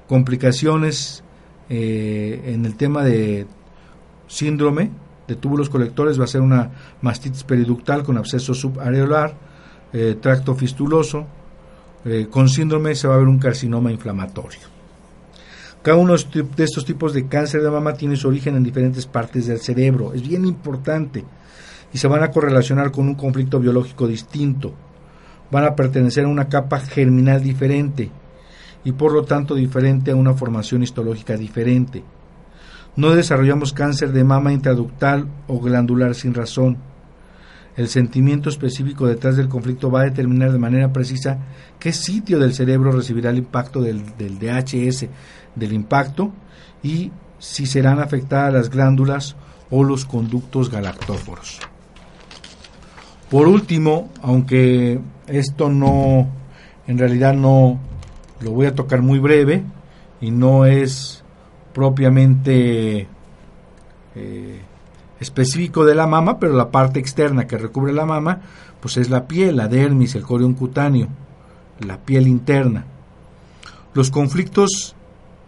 complicaciones 0.09 1.23
eh, 1.69 2.43
en 2.47 2.65
el 2.65 2.75
tema 2.77 3.05
de 3.05 3.47
síndrome 4.27 4.91
de 5.27 5.37
túbulos 5.37 5.71
colectores, 5.71 6.19
va 6.21 6.25
a 6.25 6.29
ser 6.29 6.41
una 6.41 6.71
mastitis 7.01 7.45
periductal 7.45 8.03
con 8.03 8.19
absceso 8.19 8.55
subareolar, 8.55 9.35
eh, 9.93 10.17
tracto 10.21 10.55
fistuloso, 10.55 11.27
con 12.29 12.51
síndrome 12.51 12.95
se 12.95 13.09
va 13.09 13.15
a 13.15 13.17
ver 13.19 13.29
un 13.29 13.39
carcinoma 13.39 13.91
inflamatorio. 13.91 14.75
Cada 15.85 15.99
uno 15.99 16.15
de 16.17 16.65
estos 16.65 16.87
tipos 16.87 17.13
de 17.13 17.29
cáncer 17.29 17.61
de 17.61 17.71
mama 17.71 17.93
tiene 17.93 18.17
su 18.17 18.27
origen 18.27 18.57
en 18.57 18.63
diferentes 18.63 19.05
partes 19.05 19.47
del 19.47 19.59
cerebro. 19.59 20.15
Es 20.15 20.27
bien 20.27 20.47
importante. 20.47 21.23
Y 21.93 21.99
se 21.99 22.09
van 22.09 22.23
a 22.23 22.31
correlacionar 22.31 22.91
con 22.91 23.07
un 23.07 23.15
conflicto 23.15 23.61
biológico 23.61 24.09
distinto. 24.09 24.73
Van 25.51 25.65
a 25.65 25.75
pertenecer 25.75 26.25
a 26.25 26.29
una 26.29 26.49
capa 26.49 26.81
germinal 26.81 27.43
diferente 27.43 28.11
y 28.83 28.93
por 28.93 29.13
lo 29.13 29.25
tanto 29.25 29.55
diferente 29.55 30.11
a 30.11 30.17
una 30.17 30.33
formación 30.33 30.83
histológica 30.83 31.37
diferente. 31.37 32.03
No 32.97 33.11
desarrollamos 33.15 33.73
cáncer 33.73 34.13
de 34.13 34.25
mama 34.25 34.53
intraductal 34.53 35.29
o 35.49 35.61
glandular 35.61 36.15
sin 36.15 36.33
razón. 36.33 36.79
El 37.77 37.89
sentimiento 37.89 38.49
específico 38.49 39.07
detrás 39.07 39.37
del 39.37 39.49
conflicto 39.49 39.91
va 39.91 40.03
a 40.03 40.05
determinar 40.05 40.53
de 40.53 40.59
manera 40.59 40.93
precisa 40.93 41.39
qué 41.81 41.93
sitio 41.93 42.39
del 42.39 42.55
cerebro 42.55 42.93
recibirá 42.93 43.31
el 43.31 43.39
impacto 43.39 43.81
del, 43.81 44.05
DHS 44.17 45.07
del 45.57 45.73
impacto 45.73 46.33
y 46.85 47.11
si 47.41 47.67
serán 47.67 47.99
afectadas 47.99 48.53
las 48.53 48.71
glándulas 48.71 49.35
o 49.71 49.83
los 49.83 50.05
conductos 50.05 50.71
galactóforos. 50.71 51.59
Por 53.29 53.49
último, 53.49 54.11
aunque 54.23 55.01
esto 55.27 55.69
no, 55.69 56.29
en 56.87 56.99
realidad 56.99 57.35
no, 57.35 57.81
lo 58.41 58.53
voy 58.53 58.67
a 58.67 58.75
tocar 58.75 59.03
muy 59.03 59.19
breve 59.19 59.65
y 60.21 60.31
no 60.31 60.65
es 60.65 61.24
propiamente 61.75 63.09
eh, 64.15 64.61
específico 65.21 65.85
de 65.85 65.95
la 65.95 66.07
mama, 66.07 66.39
pero 66.39 66.55
la 66.55 66.71
parte 66.71 67.01
externa 67.01 67.47
que 67.47 67.59
recubre 67.59 67.93
la 67.93 68.07
mama, 68.07 68.41
pues 68.81 68.97
es 68.97 69.11
la 69.11 69.27
piel, 69.27 69.57
la 69.57 69.69
dermis, 69.69 70.15
el 70.15 70.23
corión 70.23 70.55
cutáneo, 70.55 71.09
la 71.81 71.99
piel 71.99 72.29
interna. 72.29 72.85
Los 73.93 74.11
conflictos 74.11 74.95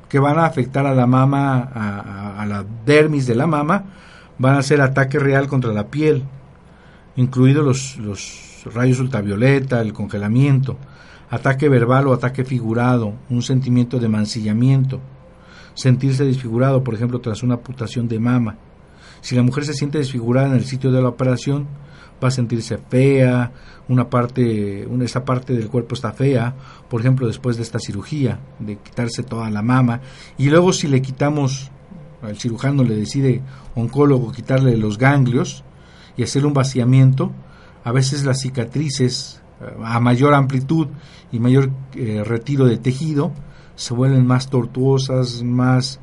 que 0.08 0.18
van 0.18 0.38
a 0.38 0.46
afectar 0.46 0.86
a 0.86 0.94
la 0.94 1.06
mama, 1.06 1.58
a, 1.58 2.44
la 2.46 2.64
dermis 2.84 3.26
de 3.26 3.34
la 3.34 3.46
mama, 3.46 3.84
van 4.38 4.56
a 4.56 4.62
ser 4.62 4.80
ataque 4.80 5.18
real 5.18 5.48
contra 5.48 5.72
la 5.72 5.86
piel, 5.88 6.24
incluidos 7.16 7.64
los, 7.64 7.96
los 7.98 8.74
rayos 8.74 9.00
ultravioleta, 9.00 9.80
el 9.80 9.92
congelamiento, 9.92 10.76
ataque 11.30 11.68
verbal 11.68 12.06
o 12.08 12.12
ataque 12.12 12.44
figurado, 12.44 13.14
un 13.30 13.42
sentimiento 13.42 13.98
de 13.98 14.08
mancillamiento, 14.08 15.00
sentirse 15.76 16.24
desfigurado, 16.24 16.82
por 16.82 16.94
ejemplo, 16.94 17.20
tras 17.20 17.44
una 17.44 17.54
amputación 17.54 18.08
de 18.08 18.18
mama. 18.18 18.56
Si 19.20 19.36
la 19.36 19.42
mujer 19.42 19.64
se 19.64 19.74
siente 19.74 19.98
desfigurada 19.98 20.48
en 20.48 20.54
el 20.54 20.64
sitio 20.64 20.90
de 20.90 21.00
la 21.00 21.08
operación, 21.08 21.68
va 22.22 22.28
a 22.28 22.30
sentirse 22.30 22.78
fea, 22.78 23.52
una 23.88 24.08
parte, 24.08 24.86
una, 24.86 25.04
esa 25.04 25.24
parte 25.24 25.52
del 25.52 25.68
cuerpo 25.68 25.94
está 25.94 26.12
fea, 26.12 26.54
por 26.88 27.00
ejemplo, 27.00 27.26
después 27.26 27.56
de 27.56 27.62
esta 27.62 27.78
cirugía, 27.78 28.40
de 28.58 28.76
quitarse 28.78 29.22
toda 29.22 29.50
la 29.50 29.62
mama, 29.62 30.00
y 30.38 30.48
luego 30.48 30.72
si 30.72 30.88
le 30.88 31.02
quitamos, 31.02 31.70
al 32.22 32.38
cirujano 32.38 32.82
le 32.82 32.96
decide, 32.96 33.42
oncólogo, 33.74 34.32
quitarle 34.32 34.76
los 34.78 34.96
ganglios 34.96 35.62
y 36.16 36.22
hacer 36.22 36.46
un 36.46 36.54
vaciamiento, 36.54 37.32
a 37.84 37.92
veces 37.92 38.24
las 38.24 38.40
cicatrices 38.40 39.42
eh, 39.60 39.66
a 39.84 40.00
mayor 40.00 40.32
amplitud 40.32 40.88
y 41.30 41.38
mayor 41.38 41.70
eh, 41.94 42.24
retiro 42.24 42.64
de 42.64 42.78
tejido 42.78 43.32
se 43.76 43.94
vuelven 43.94 44.26
más 44.26 44.50
tortuosas, 44.50 45.42
más 45.42 46.00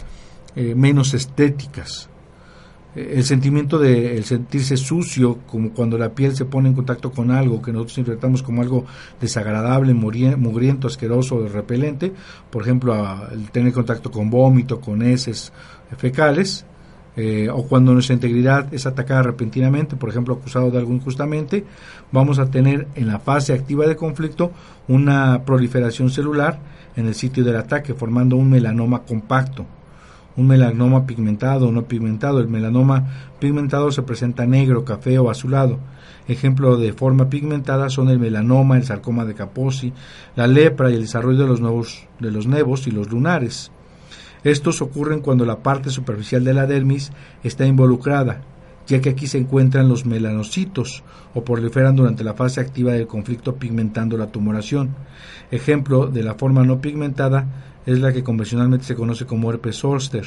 eh, 0.55 0.76
menos 0.76 1.13
estéticas. 1.13 2.09
El 2.95 3.24
sentimiento 3.24 3.80
de 3.80 4.15
el 4.17 4.24
sentirse 4.24 4.78
sucio, 4.78 5.39
como 5.47 5.71
cuando 5.71 5.97
la 5.97 6.09
piel 6.09 6.36
se 6.36 6.45
pone 6.45 6.69
en 6.69 6.76
contacto 6.76 7.11
con 7.11 7.32
algo 7.32 7.59
que 7.59 7.74
nosotros 7.74 7.97
interpretamos 7.97 8.43
como 8.43 8.61
algo 8.61 8.86
desagradable, 9.19 9.95
mugriento, 9.95 10.88
asqueroso, 10.88 11.47
repelente, 11.47 12.13
por 12.51 12.61
ejemplo, 12.61 12.95
el 13.32 13.49
tener 13.49 13.74
contacto 13.74 14.11
con 14.11 14.30
vómito, 14.30 14.80
con 14.80 15.01
heces 15.01 15.51
fecales, 15.97 16.67
eh, 17.15 17.47
o 17.51 17.67
cuando 17.67 17.93
nuestra 17.93 18.15
integridad 18.15 18.74
es 18.74 18.88
atacada 18.88 19.24
repentinamente, 19.24 19.95
por 19.95 20.09
ejemplo, 20.09 20.34
acusado 20.36 20.71
de 20.71 20.80
algo 20.80 20.93
injustamente, 20.93 21.63
vamos 22.11 22.39
a 22.39 22.49
tener 22.49 22.88
en 22.95 23.07
la 23.07 23.19
fase 23.19 23.53
activa 23.53 23.86
de 23.86 23.95
conflicto 23.95 24.51
una 24.88 25.43
proliferación 25.45 26.09
celular 26.09 26.59
en 26.95 27.07
el 27.07 27.15
sitio 27.15 27.43
del 27.43 27.55
ataque, 27.57 27.93
formando 27.93 28.35
un 28.35 28.49
melanoma 28.49 29.03
compacto 29.03 29.65
un 30.35 30.47
melanoma 30.47 31.05
pigmentado 31.05 31.67
o 31.67 31.71
no 31.71 31.83
pigmentado. 31.85 32.39
El 32.39 32.47
melanoma 32.47 33.07
pigmentado 33.39 33.91
se 33.91 34.01
presenta 34.01 34.45
negro, 34.45 34.85
café 34.85 35.19
o 35.19 35.29
azulado. 35.29 35.79
Ejemplo 36.27 36.77
de 36.77 36.93
forma 36.93 37.29
pigmentada 37.29 37.89
son 37.89 38.09
el 38.09 38.19
melanoma, 38.19 38.77
el 38.77 38.85
sarcoma 38.85 39.25
de 39.25 39.33
Kaposi, 39.33 39.93
la 40.35 40.47
lepra 40.47 40.89
y 40.89 40.95
el 40.95 41.01
desarrollo 41.01 41.39
de 41.39 41.47
los, 41.47 41.61
nuevos, 41.61 42.07
de 42.19 42.31
los 42.31 42.47
nevos 42.47 42.87
y 42.87 42.91
los 42.91 43.11
lunares. 43.11 43.71
Estos 44.43 44.81
ocurren 44.81 45.19
cuando 45.19 45.45
la 45.45 45.59
parte 45.59 45.89
superficial 45.89 46.43
de 46.43 46.53
la 46.53 46.65
dermis 46.65 47.11
está 47.43 47.65
involucrada, 47.65 48.41
ya 48.88 49.01
que 49.01 49.09
aquí 49.09 49.27
se 49.27 49.38
encuentran 49.38 49.88
los 49.88 50.05
melanocitos 50.05 51.03
o 51.34 51.43
proliferan 51.43 51.95
durante 51.95 52.23
la 52.23 52.34
fase 52.34 52.59
activa 52.59 52.93
del 52.93 53.07
conflicto 53.07 53.55
pigmentando 53.55 54.17
la 54.17 54.27
tumoración. 54.27 54.95
Ejemplo 55.51 56.07
de 56.07 56.23
la 56.23 56.36
forma 56.36 56.63
no 56.63 56.81
pigmentada 56.81 57.47
es 57.86 57.99
la 57.99 58.13
que 58.13 58.23
convencionalmente 58.23 58.86
se 58.86 58.95
conoce 58.95 59.25
como 59.25 59.49
herpes 59.51 59.77
zoster, 59.77 60.25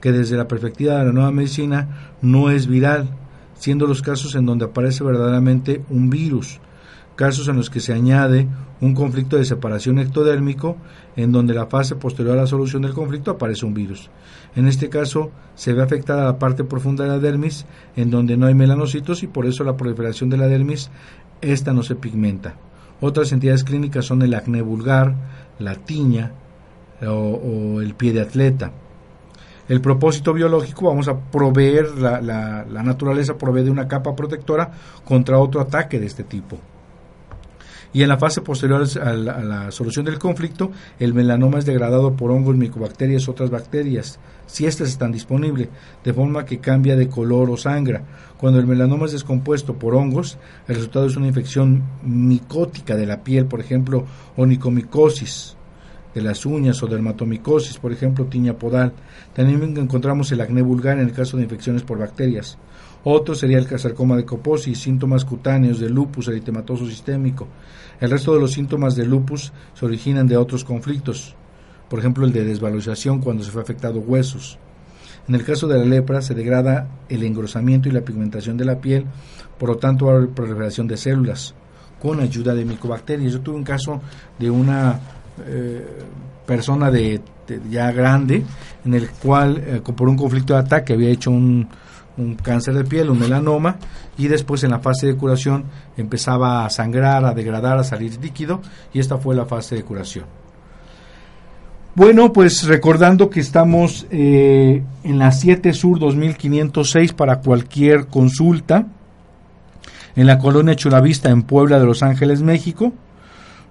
que 0.00 0.12
desde 0.12 0.36
la 0.36 0.48
perspectiva 0.48 0.98
de 0.98 1.06
la 1.06 1.12
nueva 1.12 1.30
medicina 1.30 2.14
no 2.22 2.50
es 2.50 2.66
viral, 2.66 3.08
siendo 3.54 3.86
los 3.86 4.02
casos 4.02 4.34
en 4.34 4.46
donde 4.46 4.64
aparece 4.64 5.04
verdaderamente 5.04 5.84
un 5.88 6.10
virus, 6.10 6.60
casos 7.14 7.48
en 7.48 7.56
los 7.56 7.70
que 7.70 7.80
se 7.80 7.92
añade 7.92 8.48
un 8.80 8.94
conflicto 8.94 9.36
de 9.36 9.44
separación 9.44 10.00
ectodérmico, 10.00 10.76
en 11.14 11.30
donde 11.30 11.54
la 11.54 11.66
fase 11.66 11.94
posterior 11.94 12.36
a 12.36 12.42
la 12.42 12.46
solución 12.48 12.82
del 12.82 12.94
conflicto 12.94 13.30
aparece 13.30 13.64
un 13.64 13.74
virus. 13.74 14.10
En 14.54 14.66
este 14.66 14.88
caso, 14.88 15.30
se 15.54 15.72
ve 15.72 15.82
afectada 15.82 16.24
la 16.24 16.38
parte 16.38 16.64
profunda 16.64 17.04
de 17.04 17.10
la 17.10 17.18
dermis, 17.18 17.64
en 17.96 18.10
donde 18.10 18.36
no 18.36 18.46
hay 18.46 18.54
melanocitos 18.54 19.22
y 19.22 19.26
por 19.26 19.46
eso 19.46 19.64
la 19.64 19.76
proliferación 19.76 20.28
de 20.30 20.36
la 20.36 20.46
dermis, 20.46 20.90
esta 21.40 21.72
no 21.72 21.82
se 21.82 21.94
pigmenta. 21.94 22.54
Otras 23.00 23.32
entidades 23.32 23.64
clínicas 23.64 24.04
son 24.04 24.22
el 24.22 24.34
acné 24.34 24.62
vulgar, 24.62 25.14
la 25.58 25.74
tiña, 25.74 26.32
o, 27.06 27.80
el 27.80 27.94
pie 27.94 28.12
de 28.12 28.20
atleta. 28.20 28.72
El 29.68 29.80
propósito 29.80 30.32
biológico, 30.32 30.88
vamos 30.88 31.08
a 31.08 31.18
proveer, 31.18 31.96
la, 31.96 32.20
la, 32.20 32.82
naturaleza 32.82 33.38
provee 33.38 33.62
de 33.62 33.70
una 33.70 33.88
capa 33.88 34.14
protectora 34.14 34.70
contra 35.04 35.38
otro 35.38 35.60
ataque 35.60 35.98
de 35.98 36.06
este 36.06 36.24
tipo. 36.24 36.58
Y 37.94 38.02
en 38.02 38.08
la 38.08 38.18
fase 38.18 38.40
posterior 38.40 38.84
a 39.02 39.12
la, 39.12 39.70
solución 39.70 40.06
del 40.06 40.18
conflicto, 40.18 40.70
el 40.98 41.12
melanoma 41.12 41.58
es 41.58 41.66
degradado 41.66 42.14
por 42.14 42.30
hongos, 42.30 42.56
micobacterias, 42.56 43.28
otras 43.28 43.50
bacterias, 43.50 44.18
si 44.46 44.66
éstas 44.66 44.88
están 44.88 45.12
disponibles, 45.12 45.68
de 46.02 46.12
forma 46.14 46.46
que 46.46 46.58
cambia 46.58 46.96
de 46.96 47.08
color 47.08 47.50
o 47.50 47.56
sangra. 47.56 48.02
Cuando 48.38 48.58
el 48.58 48.66
melanoma 48.66 49.06
es 49.06 49.12
descompuesto 49.12 49.74
por 49.74 49.94
hongos, 49.94 50.38
el 50.68 50.76
resultado 50.76 51.06
es 51.06 51.16
una 51.16 51.26
infección 51.26 51.82
micótica 52.02 52.96
de 52.96 53.06
la 53.06 53.22
piel, 53.22 53.46
por 53.46 53.60
ejemplo, 53.60 54.06
onicomicosis 54.36 55.56
de 56.14 56.22
las 56.22 56.44
uñas 56.44 56.82
o 56.82 56.86
dermatomicosis, 56.86 57.78
por 57.78 57.92
ejemplo, 57.92 58.26
tiña 58.26 58.54
podal. 58.54 58.92
También 59.34 59.76
encontramos 59.76 60.30
el 60.32 60.40
acné 60.40 60.62
vulgar 60.62 60.98
en 60.98 61.06
el 61.06 61.12
caso 61.12 61.36
de 61.36 61.44
infecciones 61.44 61.82
por 61.82 61.98
bacterias. 61.98 62.58
Otro 63.04 63.34
sería 63.34 63.58
el 63.58 63.78
sarcoma 63.78 64.16
de 64.16 64.24
Kaposi, 64.24 64.74
síntomas 64.74 65.24
cutáneos 65.24 65.80
de 65.80 65.88
lupus 65.88 66.28
eritematoso 66.28 66.86
sistémico. 66.86 67.48
El 68.00 68.10
resto 68.10 68.32
de 68.32 68.40
los 68.40 68.52
síntomas 68.52 68.94
de 68.94 69.04
lupus 69.04 69.52
se 69.74 69.84
originan 69.84 70.28
de 70.28 70.36
otros 70.36 70.64
conflictos, 70.64 71.34
por 71.88 71.98
ejemplo 71.98 72.24
el 72.24 72.32
de 72.32 72.44
desvalorización 72.44 73.20
cuando 73.20 73.42
se 73.42 73.50
fue 73.50 73.62
afectado 73.62 73.98
huesos. 73.98 74.58
En 75.28 75.34
el 75.34 75.44
caso 75.44 75.66
de 75.66 75.78
la 75.78 75.84
lepra 75.84 76.22
se 76.22 76.34
degrada 76.34 76.88
el 77.08 77.22
engrosamiento 77.24 77.88
y 77.88 77.92
la 77.92 78.00
pigmentación 78.02 78.56
de 78.56 78.64
la 78.64 78.80
piel, 78.80 79.04
por 79.58 79.68
lo 79.68 79.76
tanto 79.76 80.08
haber 80.08 80.28
proliferación 80.28 80.86
de 80.86 80.96
células 80.96 81.54
con 82.00 82.20
ayuda 82.20 82.54
de 82.54 82.64
micobacterias. 82.64 83.32
Yo 83.32 83.40
tuve 83.40 83.56
un 83.56 83.64
caso 83.64 84.00
de 84.38 84.50
una 84.50 84.98
eh, 85.46 85.86
persona 86.44 86.90
de, 86.90 87.20
ya 87.70 87.92
grande, 87.92 88.42
en 88.84 88.94
el 88.94 89.10
cual 89.10 89.62
eh, 89.64 89.80
por 89.80 90.08
un 90.08 90.16
conflicto 90.16 90.54
de 90.54 90.60
ataque 90.60 90.94
había 90.94 91.10
hecho 91.10 91.30
un, 91.30 91.68
un 92.18 92.34
cáncer 92.36 92.74
de 92.74 92.84
piel, 92.84 93.10
un 93.10 93.18
melanoma, 93.18 93.76
y 94.18 94.28
después 94.28 94.62
en 94.64 94.70
la 94.70 94.80
fase 94.80 95.06
de 95.06 95.16
curación 95.16 95.64
empezaba 95.96 96.64
a 96.64 96.70
sangrar, 96.70 97.24
a 97.24 97.34
degradar, 97.34 97.78
a 97.78 97.84
salir 97.84 98.18
líquido, 98.20 98.60
y 98.92 99.00
esta 99.00 99.18
fue 99.18 99.34
la 99.34 99.46
fase 99.46 99.76
de 99.76 99.84
curación. 99.84 100.24
Bueno, 101.94 102.32
pues 102.32 102.66
recordando 102.66 103.28
que 103.28 103.40
estamos 103.40 104.06
eh, 104.10 104.82
en 105.04 105.18
la 105.18 105.30
7 105.30 105.74
Sur 105.74 105.98
2506 105.98 107.12
para 107.12 107.40
cualquier 107.40 108.06
consulta, 108.06 108.86
en 110.16 110.26
la 110.26 110.38
colonia 110.38 110.74
Chulavista 110.74 111.30
en 111.30 111.42
Puebla 111.42 111.78
de 111.78 111.86
Los 111.86 112.02
Ángeles, 112.02 112.42
México. 112.42 112.92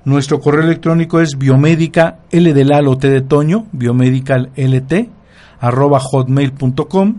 Nuestro 0.06 0.40
correo 0.40 0.64
electrónico 0.64 1.20
es 1.20 1.38
biomédica 1.38 2.20
L 2.32 2.54
de 2.54 2.66
Lalo 2.66 2.98
T 2.98 3.10
de 3.10 3.22
Toño, 3.22 3.66
arroba 5.60 6.00
hotmail.com. 6.00 7.16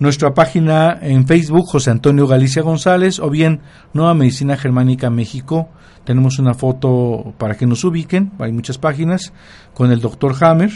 Nuestra 0.00 0.32
página 0.32 0.96
en 1.02 1.26
Facebook, 1.26 1.66
José 1.66 1.90
Antonio 1.90 2.28
Galicia 2.28 2.62
González, 2.62 3.18
o 3.18 3.30
bien 3.30 3.60
Nueva 3.92 4.14
Medicina 4.14 4.56
Germánica 4.56 5.10
México, 5.10 5.68
tenemos 6.04 6.38
una 6.38 6.54
foto 6.54 7.34
para 7.36 7.56
que 7.56 7.66
nos 7.66 7.82
ubiquen, 7.82 8.30
hay 8.38 8.52
muchas 8.52 8.78
páginas, 8.78 9.32
con 9.74 9.90
el 9.90 10.00
doctor 10.00 10.36
Hammer. 10.40 10.70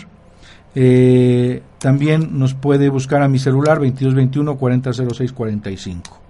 Eh, 0.75 1.63
también 1.79 2.39
nos 2.39 2.55
puede 2.55 2.89
buscar 2.89 3.23
a 3.23 3.29
mi 3.29 3.39
celular 3.39 3.79
2221 3.79 4.57
400645. 4.57 6.21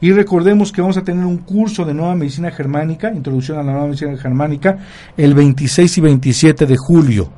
Y 0.00 0.12
recordemos 0.12 0.70
que 0.70 0.80
vamos 0.80 0.96
a 0.96 1.02
tener 1.02 1.24
un 1.24 1.38
curso 1.38 1.84
de 1.84 1.94
nueva 1.94 2.14
medicina 2.14 2.50
germánica, 2.50 3.12
introducción 3.12 3.58
a 3.58 3.62
la 3.62 3.72
nueva 3.72 3.86
medicina 3.86 4.16
germánica, 4.16 4.78
el 5.16 5.34
26 5.34 5.98
y 5.98 6.00
27 6.00 6.66
de 6.66 6.76
julio. 6.76 7.30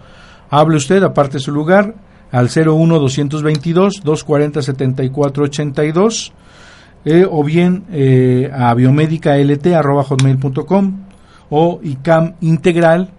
Hable 0.50 0.76
usted, 0.76 1.02
aparte 1.02 1.34
de 1.34 1.40
su 1.40 1.50
lugar, 1.50 1.94
al 2.32 2.48
01 2.48 2.98
222 2.98 4.00
240 4.02 4.62
7482 4.62 6.32
eh, 7.04 7.26
o 7.30 7.44
bien 7.44 7.84
eh, 7.92 8.50
a 8.52 8.74
biomedicalt.com 8.74 10.98
o 11.50 11.80
icam 11.82 12.34
integral 12.40 13.10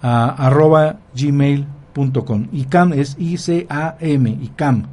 arroba 0.00 1.00
gmail.com. 1.14 2.48
ICAM 2.52 2.92
es 2.92 3.16
I-C-A-M, 3.18 4.38
ICAM. 4.42 4.86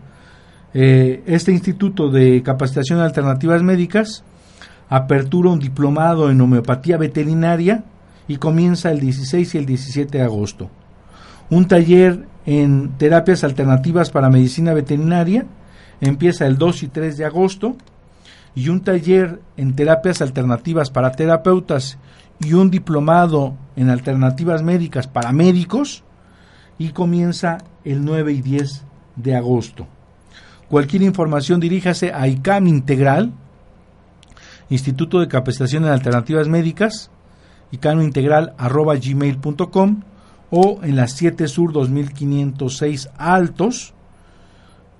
Eh, 0.74 1.22
este 1.26 1.52
Instituto 1.52 2.10
de 2.10 2.42
Capacitación 2.42 3.00
de 3.00 3.06
Alternativas 3.06 3.62
Médicas 3.62 4.24
apertura 4.88 5.50
un 5.50 5.60
diplomado 5.60 6.30
en 6.30 6.40
homeopatía 6.40 6.98
veterinaria 6.98 7.84
y 8.28 8.38
comienza 8.38 8.92
el 8.92 9.02
16 9.02 9.56
y 9.56 9.58
el 9.58 9.66
17 9.66 10.18
de 10.18 10.24
agosto. 10.24 10.70
Un 11.50 11.68
taller 11.68 12.31
en 12.46 12.98
terapias 12.98 13.44
alternativas 13.44 14.10
para 14.10 14.30
medicina 14.30 14.74
veterinaria. 14.74 15.46
Empieza 16.00 16.46
el 16.48 16.58
2 16.58 16.84
y 16.84 16.88
3 16.88 17.18
de 17.18 17.26
agosto. 17.26 17.76
Y 18.54 18.70
un 18.70 18.82
taller 18.82 19.40
en 19.56 19.76
terapias 19.76 20.22
alternativas 20.22 20.90
para 20.90 21.12
terapeutas 21.12 21.98
y 22.40 22.54
un 22.54 22.70
diplomado 22.70 23.56
en 23.76 23.90
alternativas 23.90 24.64
médicas 24.64 25.08
para 25.08 25.32
médicos. 25.32 26.04
Y 26.78 26.90
comienza 26.90 27.60
el 27.86 28.04
9 28.04 28.34
y 28.34 28.42
10 28.42 28.86
de 29.16 29.36
agosto. 29.36 29.88
Cualquier 30.70 31.02
información 31.02 31.60
diríjase 31.60 32.14
a 32.14 32.28
ICAM 32.28 32.68
Integral, 32.68 33.34
Instituto 34.70 35.20
de 35.20 35.28
Capacitación 35.28 35.84
en 35.84 35.92
Alternativas 35.92 36.48
Médicas, 36.48 37.12
Integral 37.74 38.54
arroba 38.58 38.96
gmail.com 38.96 40.02
o 40.52 40.80
en 40.84 40.96
la 40.96 41.08
7 41.08 41.48
Sur 41.48 41.72
2506 41.72 43.10
Altos, 43.18 43.94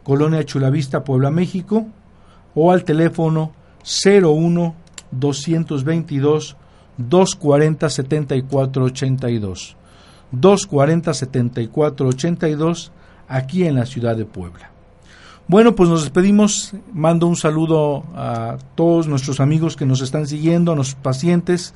Colonia 0.04 0.44
Chulavista, 0.44 1.04
Puebla, 1.04 1.30
México, 1.30 1.86
o 2.56 2.72
al 2.72 2.84
teléfono 2.84 3.52
01 3.84 4.76
222 5.12 6.58
240 6.98 7.90
7482. 7.90 9.76
240 10.32 11.14
7482 11.14 12.92
aquí 13.28 13.66
en 13.66 13.76
la 13.76 13.86
ciudad 13.86 14.16
de 14.16 14.26
Puebla. 14.26 14.72
Bueno, 15.48 15.76
pues 15.76 15.90
nos 15.90 16.04
despedimos. 16.04 16.74
Mando 16.94 17.28
un 17.28 17.36
saludo 17.36 18.06
a 18.16 18.58
todos 18.76 19.08
nuestros 19.08 19.40
amigos 19.40 19.76
que 19.76 19.86
nos 19.86 20.02
están 20.02 20.28
siguiendo, 20.28 20.72
a 20.72 20.76
nuestros 20.76 21.02
pacientes, 21.02 21.74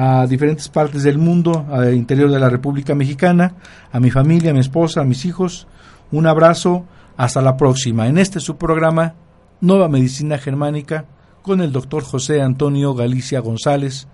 a 0.00 0.28
diferentes 0.28 0.68
partes 0.68 1.02
del 1.02 1.18
mundo, 1.18 1.66
al 1.72 1.92
interior 1.92 2.30
de 2.30 2.38
la 2.38 2.48
República 2.48 2.94
Mexicana, 2.94 3.56
a 3.90 3.98
mi 3.98 4.12
familia, 4.12 4.52
a 4.52 4.54
mi 4.54 4.60
esposa, 4.60 5.00
a 5.00 5.04
mis 5.04 5.24
hijos. 5.24 5.66
Un 6.12 6.28
abrazo. 6.28 6.84
Hasta 7.16 7.42
la 7.42 7.56
próxima. 7.56 8.06
En 8.06 8.16
este 8.16 8.38
su 8.38 8.56
programa 8.58 9.16
Nueva 9.60 9.88
Medicina 9.88 10.38
Germánica 10.38 11.06
con 11.42 11.60
el 11.60 11.72
doctor 11.72 12.04
José 12.04 12.42
Antonio 12.42 12.94
Galicia 12.94 13.40
González, 13.40 14.06